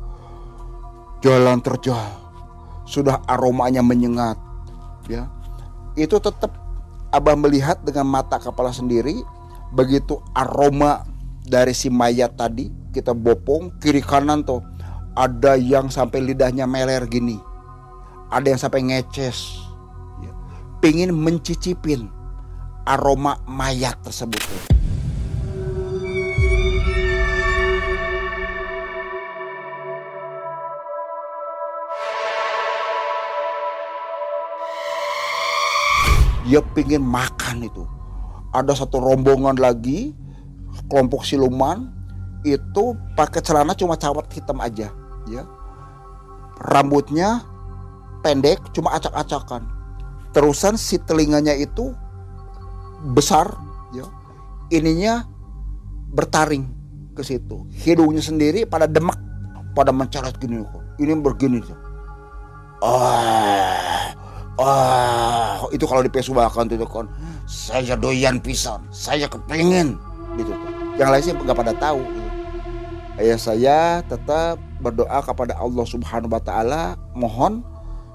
Jalan 1.19 1.59
terjal. 1.59 2.07
Sudah 2.87 3.19
aromanya 3.27 3.83
menyengat 3.83 4.39
ya. 5.11 5.40
Itu 5.95 6.19
tetap 6.23 6.61
Abah 7.11 7.35
melihat 7.35 7.83
dengan 7.83 8.07
mata 8.07 8.39
kepala 8.39 8.71
sendiri 8.71 9.19
begitu 9.75 10.23
aroma 10.31 11.03
dari 11.43 11.75
si 11.75 11.91
mayat 11.91 12.39
tadi 12.39 12.71
kita 12.95 13.11
bopong 13.11 13.79
kiri 13.83 13.99
kanan 13.99 14.43
tuh 14.47 14.63
ada 15.15 15.59
yang 15.59 15.91
sampai 15.91 16.23
lidahnya 16.23 16.63
meler 16.63 17.03
gini 17.07 17.35
ada 18.31 18.47
yang 18.47 18.59
sampai 18.59 18.83
ngeces 18.83 19.59
ya. 20.23 20.31
pingin 20.79 21.11
mencicipin 21.11 22.07
aroma 22.87 23.39
mayat 23.47 23.99
tersebut 24.03 24.39
dia 36.51 36.59
pingin 36.75 36.99
makan 36.99 37.63
itu. 37.63 37.87
Ada 38.51 38.83
satu 38.83 38.99
rombongan 38.99 39.55
lagi 39.55 40.11
kelompok 40.91 41.23
siluman 41.23 41.87
itu 42.43 42.91
pakai 43.15 43.39
celana 43.39 43.71
cuma 43.71 43.95
cawat 43.95 44.27
hitam 44.35 44.59
aja 44.59 44.91
ya. 45.31 45.43
Rambutnya 46.59 47.39
pendek 48.19 48.59
cuma 48.75 48.99
acak-acakan. 48.99 49.63
Terusan 50.35 50.75
si 50.75 50.99
telinganya 50.99 51.55
itu 51.55 51.95
besar 53.15 53.47
ya. 53.95 54.03
Ininya 54.75 55.23
bertaring 56.11 56.67
ke 57.15 57.23
situ. 57.23 57.63
Hidungnya 57.71 58.19
sendiri 58.19 58.67
pada 58.67 58.91
demak 58.91 59.15
pada 59.71 59.95
mencarat 59.95 60.35
gini 60.35 60.59
kok. 60.67 60.83
Ini 60.99 61.15
begini 61.15 61.63
tuh. 61.63 61.79
Ah 62.83 64.20
ah 64.61 65.57
itu 65.73 65.83
kalau 65.89 66.05
dipesubakan 66.05 66.69
tuh 66.69 66.77
kan 66.85 67.09
saya 67.49 67.97
doyan 67.97 68.37
pisan. 68.39 68.85
Saya 68.93 69.25
kepengen 69.27 69.97
gitu 70.37 70.53
yang 70.95 71.09
lain 71.11 71.23
sih 71.23 71.33
nggak 71.33 71.57
pada 71.57 71.73
tahu. 71.75 72.01
Ayah 73.19 73.37
saya 73.37 73.79
tetap 74.07 74.57
berdoa 74.79 75.19
kepada 75.21 75.53
Allah 75.59 75.85
Subhanahu 75.85 76.31
wa 76.31 76.41
taala. 76.41 76.95
Mohon 77.13 77.65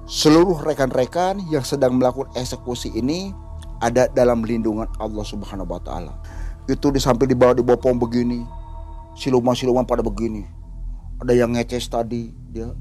seluruh 0.07 0.63
rekan-rekan 0.63 1.43
yang 1.51 1.63
sedang 1.67 1.99
melakukan 1.99 2.33
eksekusi 2.39 2.95
ini 2.95 3.35
ada 3.83 4.09
dalam 4.11 4.41
lindungan 4.47 4.89
Allah 5.03 5.25
Subhanahu 5.27 5.69
wa 5.69 5.83
taala. 5.83 6.15
itu 6.67 6.91
di 6.91 6.99
samping 6.99 7.31
dibawa 7.31 7.55
di 7.55 7.63
bopong 7.63 7.95
begini 7.95 8.43
siluman-siluman 9.15 9.87
pada 9.87 10.03
begini. 10.03 10.43
Ada 11.23 11.33
yang 11.33 11.55
ngeces 11.55 11.87
tadi 11.89 12.35
ya. 12.53 12.75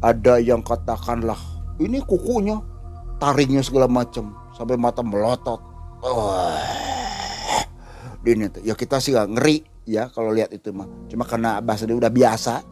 Ada 0.00 0.40
yang 0.40 0.64
katakanlah 0.64 1.36
ini 1.78 2.02
kukunya 2.02 2.58
taringnya 3.18 3.62
segala 3.66 3.90
macam 3.90 4.32
sampai 4.54 4.78
mata 4.78 5.02
melotot. 5.02 5.60
Oh. 5.98 6.54
ini 8.22 8.46
ya 8.62 8.78
kita 8.78 9.02
sih 9.02 9.16
gak 9.16 9.34
ngeri 9.34 9.66
ya 9.82 10.06
kalau 10.14 10.30
lihat 10.30 10.54
itu 10.54 10.70
mah. 10.70 10.86
Cuma 11.10 11.26
karena 11.26 11.58
bahasa 11.58 11.84
dia 11.84 11.98
udah 11.98 12.10
biasa 12.10 12.62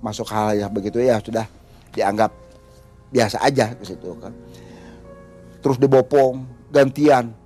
masuk 0.00 0.28
hal 0.32 0.56
ya 0.56 0.66
begitu 0.72 0.96
ya 0.96 1.20
sudah 1.20 1.44
dianggap 1.92 2.32
biasa 3.12 3.42
aja 3.44 3.76
ke 3.76 3.84
situ 3.84 4.16
kan. 4.16 4.32
Terus 5.60 5.76
dibopong 5.76 6.48
gantian. 6.72 7.36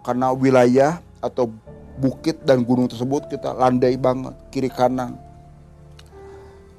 Karena 0.00 0.32
wilayah 0.32 0.98
atau 1.20 1.52
bukit 2.00 2.40
dan 2.42 2.64
gunung 2.64 2.88
tersebut 2.88 3.28
kita 3.28 3.52
landai 3.52 3.94
banget 4.00 4.32
kiri 4.48 4.72
kanan. 4.72 5.20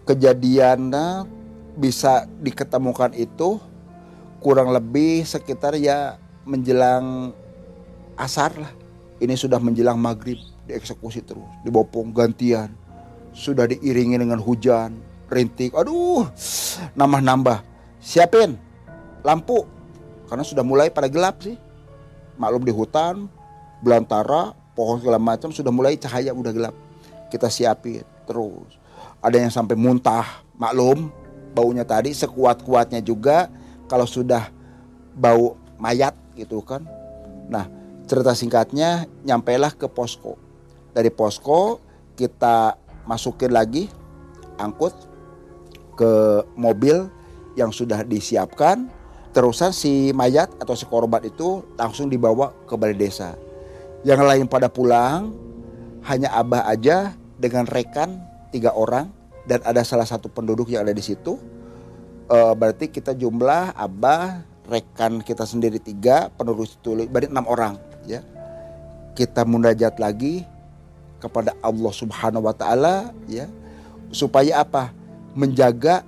Kejadiannya 0.10 1.30
bisa 1.78 2.26
diketemukan 2.42 3.14
itu 3.14 3.62
kurang 4.42 4.74
lebih 4.74 5.22
sekitar 5.24 5.78
ya 5.78 6.18
menjelang 6.44 7.32
asar 8.18 8.58
lah. 8.58 8.74
Ini 9.22 9.38
sudah 9.38 9.62
menjelang 9.62 10.02
maghrib 10.02 10.42
dieksekusi 10.66 11.22
terus 11.22 11.46
dibopong 11.62 12.10
gantian. 12.10 12.74
Sudah 13.32 13.70
diiringi 13.70 14.18
dengan 14.18 14.42
hujan 14.42 14.98
rintik. 15.30 15.78
Aduh 15.78 16.26
nambah-nambah. 16.98 17.62
Siapin 18.02 18.58
lampu 19.22 19.64
karena 20.26 20.42
sudah 20.42 20.66
mulai 20.66 20.90
pada 20.90 21.06
gelap 21.06 21.46
sih. 21.46 21.56
Maklum 22.42 22.66
di 22.66 22.74
hutan 22.74 23.30
belantara 23.86 24.58
pohon 24.74 24.98
segala 24.98 25.22
macam 25.22 25.54
sudah 25.54 25.70
mulai 25.70 26.02
cahaya 26.02 26.34
udah 26.34 26.50
gelap. 26.50 26.76
Kita 27.30 27.46
siapin 27.46 28.02
terus. 28.26 28.82
Ada 29.22 29.38
yang 29.38 29.54
sampai 29.54 29.78
muntah 29.78 30.42
maklum 30.58 31.14
baunya 31.54 31.86
tadi 31.86 32.10
sekuat-kuatnya 32.10 33.06
juga 33.06 33.54
kalau 33.92 34.08
sudah 34.08 34.48
bau 35.12 35.60
mayat 35.76 36.16
gitu 36.40 36.64
kan 36.64 36.88
nah 37.52 37.68
cerita 38.08 38.32
singkatnya 38.32 39.04
nyampailah 39.28 39.76
ke 39.76 39.92
posko 39.92 40.40
dari 40.96 41.12
posko 41.12 41.84
kita 42.16 42.80
masukin 43.04 43.52
lagi 43.52 43.92
angkut 44.56 44.96
ke 46.00 46.44
mobil 46.56 47.12
yang 47.60 47.76
sudah 47.76 48.08
disiapkan 48.08 48.88
terusan 49.32 49.72
si 49.72 50.12
mayat 50.12 50.52
atau 50.60 50.76
si 50.76 50.84
korban 50.88 51.24
itu 51.24 51.64
langsung 51.80 52.12
dibawa 52.12 52.52
ke 52.68 52.76
balai 52.76 52.96
desa. 52.96 53.36
Yang 54.04 54.22
lain 54.28 54.46
pada 54.48 54.68
pulang, 54.68 55.32
hanya 56.04 56.32
Abah 56.36 56.68
aja 56.68 57.16
dengan 57.40 57.64
rekan 57.68 58.20
tiga 58.52 58.76
orang 58.76 59.08
dan 59.48 59.64
ada 59.64 59.82
salah 59.88 60.06
satu 60.06 60.28
penduduk 60.28 60.68
yang 60.72 60.84
ada 60.84 60.92
di 60.92 61.04
situ. 61.04 61.40
E, 62.32 62.38
berarti 62.56 62.88
kita 62.88 63.12
jumlah 63.12 63.76
Abah, 63.76 64.40
rekan 64.72 65.20
kita 65.20 65.44
sendiri 65.44 65.84
tiga, 65.84 66.32
penduduk 66.40 66.72
itu 66.72 66.96
berarti 67.12 67.28
enam 67.28 67.44
orang. 67.52 67.76
Ya, 68.08 68.24
kita 69.20 69.44
munajat 69.44 70.00
lagi 70.00 70.48
kepada 71.20 71.52
Allah 71.60 71.92
Subhanahu 71.92 72.48
Wa 72.48 72.56
Taala, 72.56 73.12
ya, 73.28 73.52
supaya 74.16 74.64
apa? 74.64 74.96
Menjaga 75.36 76.08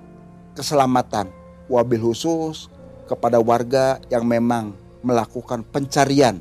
keselamatan 0.56 1.28
wabil 1.68 2.00
khusus 2.00 2.72
kepada 3.04 3.36
warga 3.40 4.00
yang 4.08 4.24
memang 4.24 4.72
melakukan 5.04 5.60
pencarian 5.68 6.40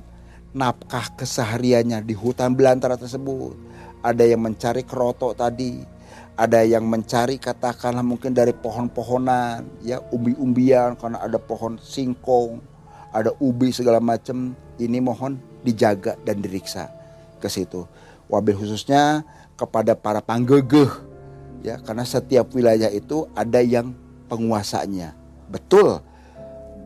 nafkah 0.55 1.11
kesehariannya 1.17 2.05
di 2.05 2.15
hutan 2.15 2.55
belantara 2.55 2.95
tersebut. 2.95 3.57
Ada 4.03 4.23
yang 4.35 4.43
mencari 4.43 4.83
kerotok 4.85 5.35
tadi, 5.35 5.81
ada 6.33 6.65
yang 6.65 6.89
mencari 6.89 7.37
katakanlah 7.37 8.01
mungkin 8.01 8.33
dari 8.33 8.57
pohon-pohonan, 8.57 9.65
ya 9.85 10.01
umbi-umbian 10.09 10.97
karena 10.97 11.21
ada 11.21 11.37
pohon 11.37 11.77
singkong, 11.77 12.57
ada 13.13 13.29
ubi 13.37 13.69
segala 13.69 14.01
macam. 14.01 14.57
Ini 14.81 14.97
mohon 14.97 15.37
dijaga 15.61 16.17
dan 16.25 16.41
diriksa 16.41 16.89
ke 17.37 17.45
situ. 17.45 17.85
Wabil 18.25 18.57
khususnya 18.57 19.21
kepada 19.53 19.93
para 19.93 20.17
panggegeh 20.17 20.89
ya 21.61 21.77
karena 21.85 22.01
setiap 22.01 22.49
wilayah 22.57 22.89
itu 22.89 23.29
ada 23.37 23.61
yang 23.61 23.93
penguasanya. 24.25 25.13
Betul 25.53 26.01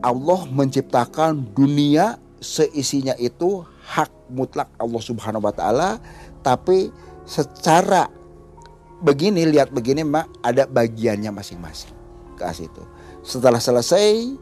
Allah 0.04 0.40
menciptakan 0.52 1.48
dunia 1.56 2.20
seisinya 2.38 3.16
itu 3.16 3.64
hak 3.88 4.12
mutlak 4.28 4.68
Allah 4.76 5.02
Subhanahu 5.02 5.48
wa 5.48 5.54
taala 5.56 5.96
tapi 6.44 6.92
secara 7.24 8.17
begini 8.98 9.46
lihat 9.46 9.70
begini 9.70 10.02
mak 10.02 10.26
ada 10.42 10.66
bagiannya 10.66 11.30
masing-masing 11.30 11.94
ke 12.34 12.44
situ. 12.54 12.82
Setelah 13.22 13.58
selesai 13.58 14.34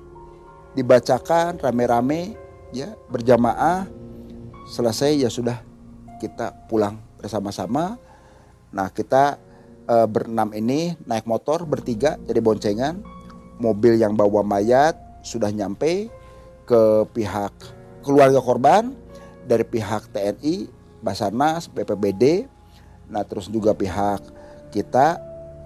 dibacakan 0.77 1.57
rame-rame 1.61 2.37
ya 2.73 2.93
berjamaah 3.09 3.89
selesai 4.69 5.25
ya 5.25 5.31
sudah 5.33 5.61
kita 6.21 6.53
pulang 6.69 7.01
bersama-sama. 7.17 7.97
Nah, 8.73 8.93
kita 8.93 9.41
e, 9.89 9.97
berenam 10.05 10.53
ini 10.53 10.97
naik 11.09 11.25
motor 11.25 11.65
bertiga 11.65 12.21
jadi 12.25 12.41
boncengan. 12.45 13.01
Mobil 13.57 13.97
yang 13.97 14.13
bawa 14.13 14.45
mayat 14.45 15.01
sudah 15.25 15.49
nyampe 15.49 16.13
ke 16.69 16.83
pihak 17.17 17.57
keluarga 18.05 18.37
korban 18.37 18.93
dari 19.49 19.65
pihak 19.65 20.13
TNI, 20.13 20.69
Basarnas, 21.01 21.73
BPBD, 21.73 22.45
nah 23.09 23.25
terus 23.25 23.49
juga 23.49 23.73
pihak 23.73 24.36
kita 24.77 25.17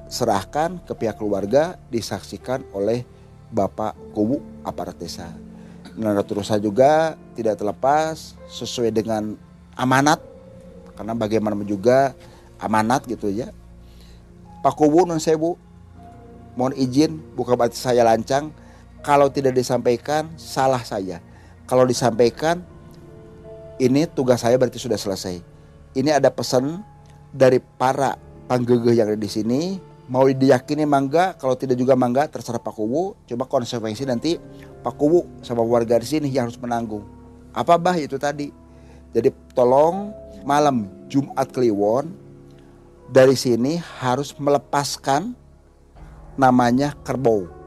serahkan 0.06 0.78
ke 0.86 0.94
pihak 0.94 1.18
keluarga 1.18 1.74
disaksikan 1.90 2.62
oleh 2.70 3.02
Bapak 3.50 3.98
Kubu 4.14 4.38
aparat 4.62 4.94
desa. 4.94 5.26
Nah 5.98 6.14
terus 6.22 6.46
saya 6.46 6.62
juga 6.62 7.18
tidak 7.34 7.58
terlepas 7.58 8.38
sesuai 8.46 8.94
dengan 8.94 9.34
amanat 9.74 10.22
karena 10.94 11.18
bagaimana 11.18 11.58
juga 11.66 12.14
amanat 12.62 13.10
gitu 13.10 13.26
ya. 13.26 13.50
Pak 14.62 14.78
Kubu 14.78 15.02
non 15.02 15.18
sebu 15.18 15.58
mohon 16.54 16.74
izin 16.78 17.18
bukan 17.34 17.58
berarti 17.58 17.78
saya 17.78 18.06
lancang 18.06 18.54
kalau 19.02 19.26
tidak 19.26 19.58
disampaikan 19.58 20.30
salah 20.38 20.82
saya. 20.86 21.18
Kalau 21.66 21.82
disampaikan 21.86 22.62
ini 23.82 24.06
tugas 24.06 24.46
saya 24.46 24.54
berarti 24.58 24.78
sudah 24.78 24.98
selesai. 24.98 25.42
Ini 25.98 26.22
ada 26.22 26.30
pesan 26.30 26.86
dari 27.34 27.58
para 27.58 28.29
panggegeh 28.50 28.98
yang 28.98 29.14
ada 29.14 29.20
di 29.20 29.30
sini. 29.30 29.78
Mau 30.10 30.26
diyakini 30.26 30.82
mangga, 30.82 31.38
kalau 31.38 31.54
tidak 31.54 31.78
juga 31.78 31.94
mangga 31.94 32.26
terserah 32.26 32.58
Pak 32.58 32.74
Kuwu. 32.74 33.14
Coba 33.30 33.46
konsekuensi 33.46 34.02
nanti 34.02 34.42
Pak 34.82 34.98
Kuwu 34.98 35.38
sama 35.46 35.62
warga 35.62 36.02
di 36.02 36.10
sini 36.10 36.26
yang 36.26 36.50
harus 36.50 36.58
menanggung. 36.58 37.06
Apa 37.54 37.78
bah 37.78 37.94
itu 37.94 38.18
tadi? 38.18 38.50
Jadi 39.14 39.30
tolong 39.54 40.10
malam 40.42 40.90
Jumat 41.06 41.46
Kliwon 41.54 42.10
dari 43.06 43.38
sini 43.38 43.78
harus 44.02 44.34
melepaskan 44.34 45.30
namanya 46.34 46.94
kerbau 47.06 47.60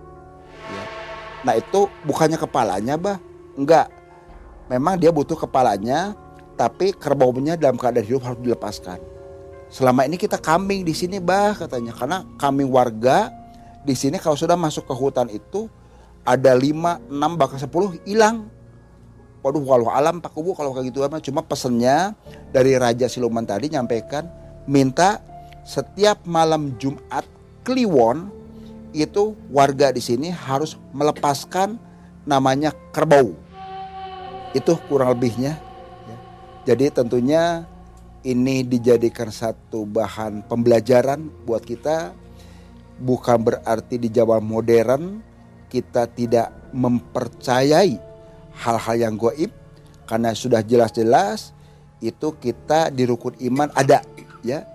Nah 1.43 1.59
itu 1.59 1.91
bukannya 2.07 2.39
kepalanya 2.39 2.95
bah, 2.95 3.19
enggak. 3.59 3.91
Memang 4.71 4.95
dia 4.95 5.11
butuh 5.11 5.35
kepalanya, 5.35 6.15
tapi 6.55 6.95
kerbaunya 6.95 7.59
dalam 7.59 7.75
keadaan 7.75 8.07
hidup 8.07 8.23
harus 8.23 8.39
dilepaskan. 8.39 9.12
Selama 9.73 10.05
ini 10.05 10.21
kita 10.21 10.37
kambing 10.37 10.85
di 10.85 10.93
sini 10.93 11.17
bah 11.17 11.57
katanya, 11.57 11.97
karena 11.97 12.21
kambing 12.37 12.69
warga 12.69 13.33
di 13.81 13.97
sini 13.97 14.21
kalau 14.21 14.37
sudah 14.37 14.53
masuk 14.53 14.85
ke 14.85 14.93
hutan 14.93 15.33
itu 15.33 15.65
ada 16.21 16.53
5, 16.53 17.09
6 17.09 17.39
bahkan 17.41 17.57
10 17.57 18.05
hilang. 18.05 18.53
Waduh 19.41 19.65
kalau 19.65 19.89
alam 19.89 20.21
Pak 20.21 20.29
Kubu 20.31 20.53
kalau 20.53 20.71
kayak 20.77 20.93
gitu 20.93 21.03
cuma 21.03 21.41
pesennya 21.43 22.13
dari 22.53 22.77
Raja 22.77 23.09
Siluman 23.11 23.43
tadi 23.43 23.67
nyampaikan 23.73 24.29
minta 24.69 25.19
setiap 25.67 26.23
malam 26.23 26.79
Jumat 26.79 27.27
Kliwon 27.67 28.31
itu 28.95 29.33
warga 29.49 29.89
di 29.89 29.99
sini 29.99 30.29
harus 30.29 30.77
melepaskan 30.93 31.81
namanya 32.29 32.71
kerbau. 32.93 33.33
Itu 34.53 34.77
kurang 34.85 35.17
lebihnya. 35.17 35.57
Ya. 36.07 36.17
Jadi 36.71 36.93
tentunya 36.93 37.65
ini 38.23 38.63
dijadikan 38.63 39.29
satu 39.29 39.83
bahan 39.83 40.47
pembelajaran 40.47 41.27
buat 41.43 41.63
kita. 41.63 42.15
Bukan 43.03 43.37
berarti 43.43 43.99
di 43.99 44.07
zaman 44.07 44.39
modern 44.43 45.19
kita 45.67 46.07
tidak 46.07 46.53
mempercayai 46.71 47.99
hal-hal 48.53 48.95
yang 48.95 49.15
goib 49.19 49.49
karena 50.05 50.31
sudah 50.31 50.61
jelas-jelas 50.61 51.51
itu 51.99 52.35
kita 52.37 52.93
di 52.93 53.09
rukun 53.09 53.33
iman 53.49 53.73
ada 53.73 54.05
ya 54.45 54.67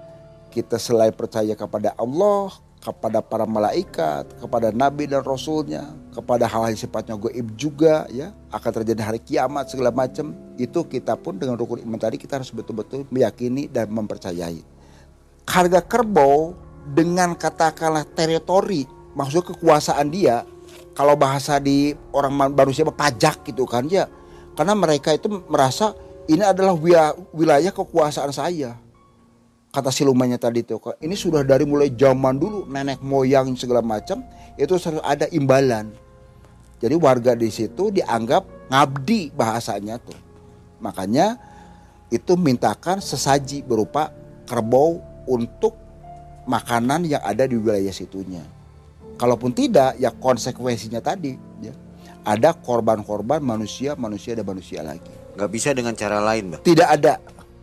kita 0.51 0.81
selain 0.81 1.15
percaya 1.15 1.55
kepada 1.55 1.95
Allah, 1.95 2.51
kepada 2.89 3.21
para 3.21 3.45
malaikat, 3.45 4.33
kepada 4.41 4.73
nabi 4.73 5.05
dan 5.05 5.21
rasulnya, 5.21 5.93
kepada 6.17 6.49
hal-hal 6.49 6.73
yang 6.73 6.81
sifatnya 6.81 7.21
goib 7.21 7.53
juga 7.53 8.09
ya, 8.09 8.33
akan 8.49 8.71
terjadi 8.81 9.05
hari 9.05 9.21
kiamat 9.21 9.69
segala 9.69 9.93
macam. 9.93 10.33
Itu 10.57 10.89
kita 10.89 11.21
pun 11.21 11.37
dengan 11.37 11.61
rukun 11.61 11.85
iman 11.85 12.01
tadi 12.01 12.17
kita 12.17 12.41
harus 12.41 12.49
betul-betul 12.49 13.05
meyakini 13.13 13.69
dan 13.69 13.93
mempercayai. 13.93 14.65
Harga 15.45 15.85
kerbau 15.85 16.57
dengan 16.89 17.37
katakanlah 17.37 18.09
teritori, 18.09 18.89
maksud 19.13 19.45
kekuasaan 19.53 20.09
dia, 20.09 20.49
kalau 20.97 21.13
bahasa 21.13 21.61
di 21.61 21.93
orang 22.17 22.57
manusia 22.57 22.89
pajak 22.89 23.45
gitu 23.45 23.69
kan 23.69 23.85
ya. 23.85 24.09
Karena 24.57 24.73
mereka 24.73 25.13
itu 25.13 25.29
merasa 25.47 25.93
ini 26.25 26.41
adalah 26.41 26.73
wilayah 27.37 27.71
kekuasaan 27.71 28.33
saya 28.33 28.88
kata 29.69 29.93
silumannya 29.93 30.41
tadi 30.41 30.65
itu 30.65 30.81
ini 31.05 31.15
sudah 31.15 31.45
dari 31.45 31.69
mulai 31.69 31.93
zaman 31.93 32.41
dulu 32.41 32.65
nenek 32.69 33.05
moyang 33.05 33.53
segala 33.55 33.85
macam 33.85 34.25
itu 34.59 34.75
selalu 34.77 35.03
ada 35.05 35.27
imbalan. 35.31 35.95
Jadi 36.79 36.95
warga 36.95 37.35
di 37.35 37.51
situ 37.51 37.91
dianggap 37.91 38.71
ngabdi 38.71 39.35
bahasanya 39.35 39.99
tuh. 39.99 40.15
Makanya 40.79 41.39
itu 42.09 42.39
mintakan 42.39 43.03
sesaji 43.03 43.67
berupa 43.67 44.15
kerbau 44.47 45.03
untuk 45.27 45.75
makanan 46.47 47.05
yang 47.05 47.21
ada 47.21 47.45
di 47.45 47.59
wilayah 47.59 47.93
situnya. 47.93 48.41
Kalaupun 49.19 49.51
tidak 49.51 49.99
ya 49.99 50.15
konsekuensinya 50.15 51.03
tadi 51.03 51.35
ya. 51.61 51.75
Ada 52.23 52.55
korban-korban 52.55 53.43
manusia 53.43 53.99
manusia 53.99 54.39
dan 54.39 54.47
manusia 54.47 54.87
lagi. 54.87 55.11
Nggak 55.35 55.51
bisa 55.51 55.75
dengan 55.75 55.95
cara 55.99 56.23
lain 56.23 56.55
mbak? 56.55 56.61
Tidak 56.63 56.89
ada 56.89 57.19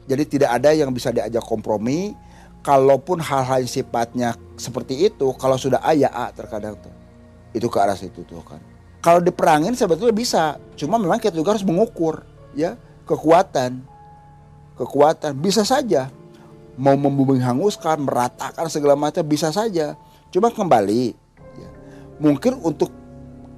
jadi 0.05 0.23
tidak 0.25 0.49
ada 0.61 0.69
yang 0.73 0.93
bisa 0.93 1.09
diajak 1.09 1.41
kompromi. 1.41 2.13
Kalaupun 2.65 3.21
hal-hal 3.21 3.61
yang 3.61 3.69
sifatnya 3.69 4.33
seperti 4.57 5.05
itu, 5.05 5.29
kalau 5.37 5.53
sudah 5.53 5.77
A 5.85 5.93
ya 5.93 6.09
A 6.09 6.33
terkadang 6.33 6.73
tuh. 6.81 6.89
Itu 7.53 7.69
ke 7.69 7.77
arah 7.77 7.93
situ 7.93 8.25
tuh 8.25 8.41
kan. 8.41 8.57
Kalau 9.05 9.21
diperangin 9.21 9.77
sebetulnya 9.77 10.17
bisa, 10.17 10.57
cuma 10.73 10.97
memang 10.97 11.21
kita 11.21 11.37
juga 11.37 11.53
harus 11.53 11.61
mengukur 11.61 12.25
ya 12.57 12.73
kekuatan. 13.05 13.85
Kekuatan 14.81 15.37
bisa 15.37 15.61
saja 15.61 16.09
mau 16.75 16.97
membumi 16.97 17.39
hanguskan, 17.39 18.03
meratakan 18.03 18.67
segala 18.67 18.97
macam 18.97 19.23
bisa 19.23 19.53
saja. 19.53 19.95
Cuma 20.33 20.51
kembali 20.51 21.13
ya. 21.55 21.69
Mungkin 22.17 22.59
untuk 22.65 22.91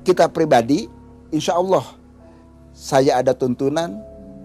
kita 0.05 0.29
pribadi 0.29 0.91
insya 1.33 1.57
Allah 1.57 1.83
saya 2.71 3.19
ada 3.19 3.33
tuntunan 3.33 3.97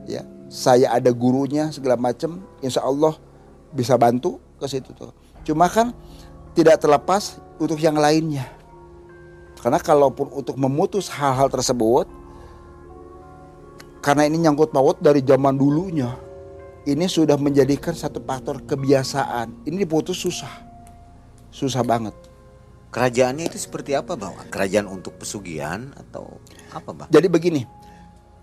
ya 0.09 0.25
saya 0.53 0.93
ada 0.93 1.09
gurunya 1.09 1.73
segala 1.73 1.97
macam, 1.97 2.45
insya 2.61 2.85
Allah 2.85 3.17
bisa 3.73 3.97
bantu 3.97 4.37
ke 4.61 4.69
situ 4.69 4.93
tuh. 4.93 5.17
Cuma 5.49 5.65
kan 5.73 5.97
tidak 6.53 6.85
terlepas 6.85 7.41
untuk 7.57 7.81
yang 7.81 7.97
lainnya. 7.97 8.45
Karena 9.57 9.81
kalaupun 9.81 10.29
untuk 10.29 10.61
memutus 10.61 11.09
hal-hal 11.09 11.49
tersebut, 11.49 12.05
karena 14.05 14.29
ini 14.29 14.45
nyangkut 14.45 14.77
paut 14.77 15.01
dari 15.01 15.25
zaman 15.25 15.57
dulunya, 15.57 16.13
ini 16.85 17.09
sudah 17.09 17.41
menjadikan 17.41 17.97
satu 17.97 18.21
faktor 18.21 18.61
kebiasaan. 18.69 19.65
Ini 19.65 19.89
diputus 19.89 20.21
susah, 20.21 20.53
susah 21.49 21.81
banget. 21.81 22.13
Kerajaannya 22.93 23.49
itu 23.49 23.57
seperti 23.57 23.97
apa, 23.97 24.21
bang? 24.21 24.37
Kerajaan 24.53 24.85
untuk 24.85 25.17
pesugihan 25.17 25.97
atau 25.97 26.37
apa, 26.77 26.93
bang? 26.93 27.09
Jadi 27.09 27.27
begini, 27.33 27.63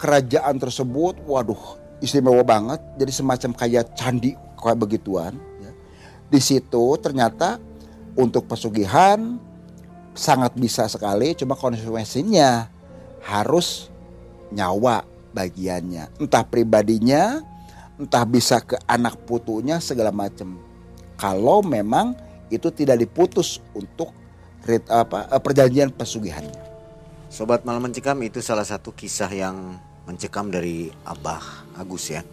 kerajaan 0.02 0.58
tersebut, 0.58 1.22
waduh, 1.28 1.78
istimewa 2.00 2.44
banget 2.44 2.80
jadi 2.96 3.12
semacam 3.12 3.52
kayak 3.56 3.96
candi 3.96 4.36
kayak 4.56 4.78
begituan 4.80 5.34
ya. 5.60 5.72
di 6.32 6.40
situ 6.40 6.86
ternyata 7.00 7.60
untuk 8.16 8.48
pesugihan 8.48 9.40
sangat 10.16 10.52
bisa 10.60 10.88
sekali 10.92 11.32
cuma 11.38 11.56
konsekuensinya 11.56 12.68
harus 13.24 13.88
nyawa 14.52 15.06
bagiannya. 15.32 16.10
Entah 16.20 16.44
pribadinya 16.46 17.40
entah 18.00 18.24
bisa 18.24 18.64
ke 18.64 18.80
anak 18.88 19.20
putunya 19.28 19.78
segala 19.84 20.10
macam. 20.10 20.58
Kalau 21.20 21.60
memang 21.60 22.16
itu 22.48 22.72
tidak 22.72 23.00
diputus 23.04 23.60
untuk 23.76 24.16
apa 24.88 25.30
eh, 25.30 25.42
perjanjian 25.42 25.92
pesugihannya. 25.94 26.68
Sobat 27.30 27.62
malam 27.62 27.86
mencekam 27.86 28.18
itu 28.26 28.42
salah 28.42 28.66
satu 28.66 28.90
kisah 28.90 29.30
yang 29.30 29.78
mencekam 30.10 30.50
dari 30.50 30.90
Abah 31.06 31.70
Agus 31.78 32.10
ya. 32.10 32.26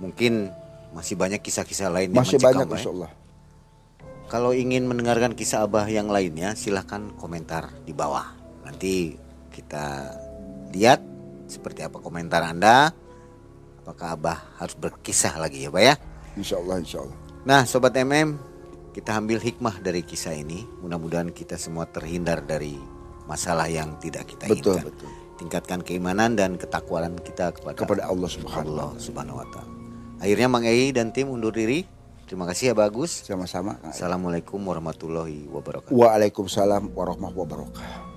Mungkin 0.00 0.48
masih 0.96 1.20
banyak 1.20 1.44
kisah-kisah 1.44 1.92
lain 1.92 2.16
masih 2.16 2.40
yang 2.40 2.48
mencekam. 2.48 2.48
Masih 2.48 2.56
banyak 2.64 2.80
insya 2.80 2.92
Allah. 2.96 3.10
Kalau 4.32 4.56
ingin 4.56 4.88
mendengarkan 4.88 5.36
kisah 5.36 5.68
Abah 5.68 5.84
yang 5.92 6.08
lainnya 6.08 6.56
silahkan 6.56 7.12
komentar 7.20 7.68
di 7.84 7.92
bawah. 7.92 8.24
Nanti 8.64 9.12
kita 9.52 10.16
lihat 10.72 11.04
seperti 11.44 11.84
apa 11.84 12.00
komentar 12.00 12.40
Anda. 12.40 12.88
Apakah 13.84 14.16
Abah 14.16 14.38
harus 14.56 14.78
berkisah 14.80 15.36
lagi 15.36 15.68
ya 15.68 15.70
Pak 15.74 15.82
ya? 15.84 15.94
Insya 16.40 16.56
Allah, 16.56 16.80
insya 16.80 17.04
Allah. 17.04 17.18
Nah 17.44 17.60
Sobat 17.68 17.92
MM, 18.00 18.38
kita 18.96 19.18
ambil 19.18 19.42
hikmah 19.42 19.82
dari 19.84 20.00
kisah 20.06 20.32
ini. 20.32 20.64
Mudah-mudahan 20.80 21.34
kita 21.36 21.60
semua 21.60 21.84
terhindar 21.84 22.40
dari 22.40 22.78
masalah 23.26 23.66
yang 23.68 23.98
tidak 23.98 24.30
kita 24.30 24.46
betul, 24.48 24.78
inginkan. 24.78 24.88
Betul 24.94 25.19
tingkatkan 25.40 25.80
keimanan 25.80 26.36
dan 26.36 26.60
ketakwaan 26.60 27.16
kita 27.16 27.56
kepada 27.56 27.72
kepada 27.72 28.02
Allah 28.12 28.28
Subhanahu, 28.28 28.76
Allah 28.76 28.90
Subhanahu 29.00 29.40
wa 29.40 29.46
taala. 29.48 29.72
Akhirnya 30.20 30.52
Mang 30.52 30.68
Ei 30.68 30.92
dan 30.92 31.16
tim 31.16 31.32
undur 31.32 31.56
diri. 31.56 31.88
Terima 32.28 32.44
kasih 32.44 32.70
ya 32.70 32.74
bagus. 32.76 33.24
Sama-sama. 33.24 33.80
Assalamualaikum 33.82 34.60
warahmatullahi 34.60 35.48
wabarakatuh. 35.48 35.96
Waalaikumsalam 35.96 36.92
warahmatullahi 36.92 37.42
wabarakatuh. 37.42 38.09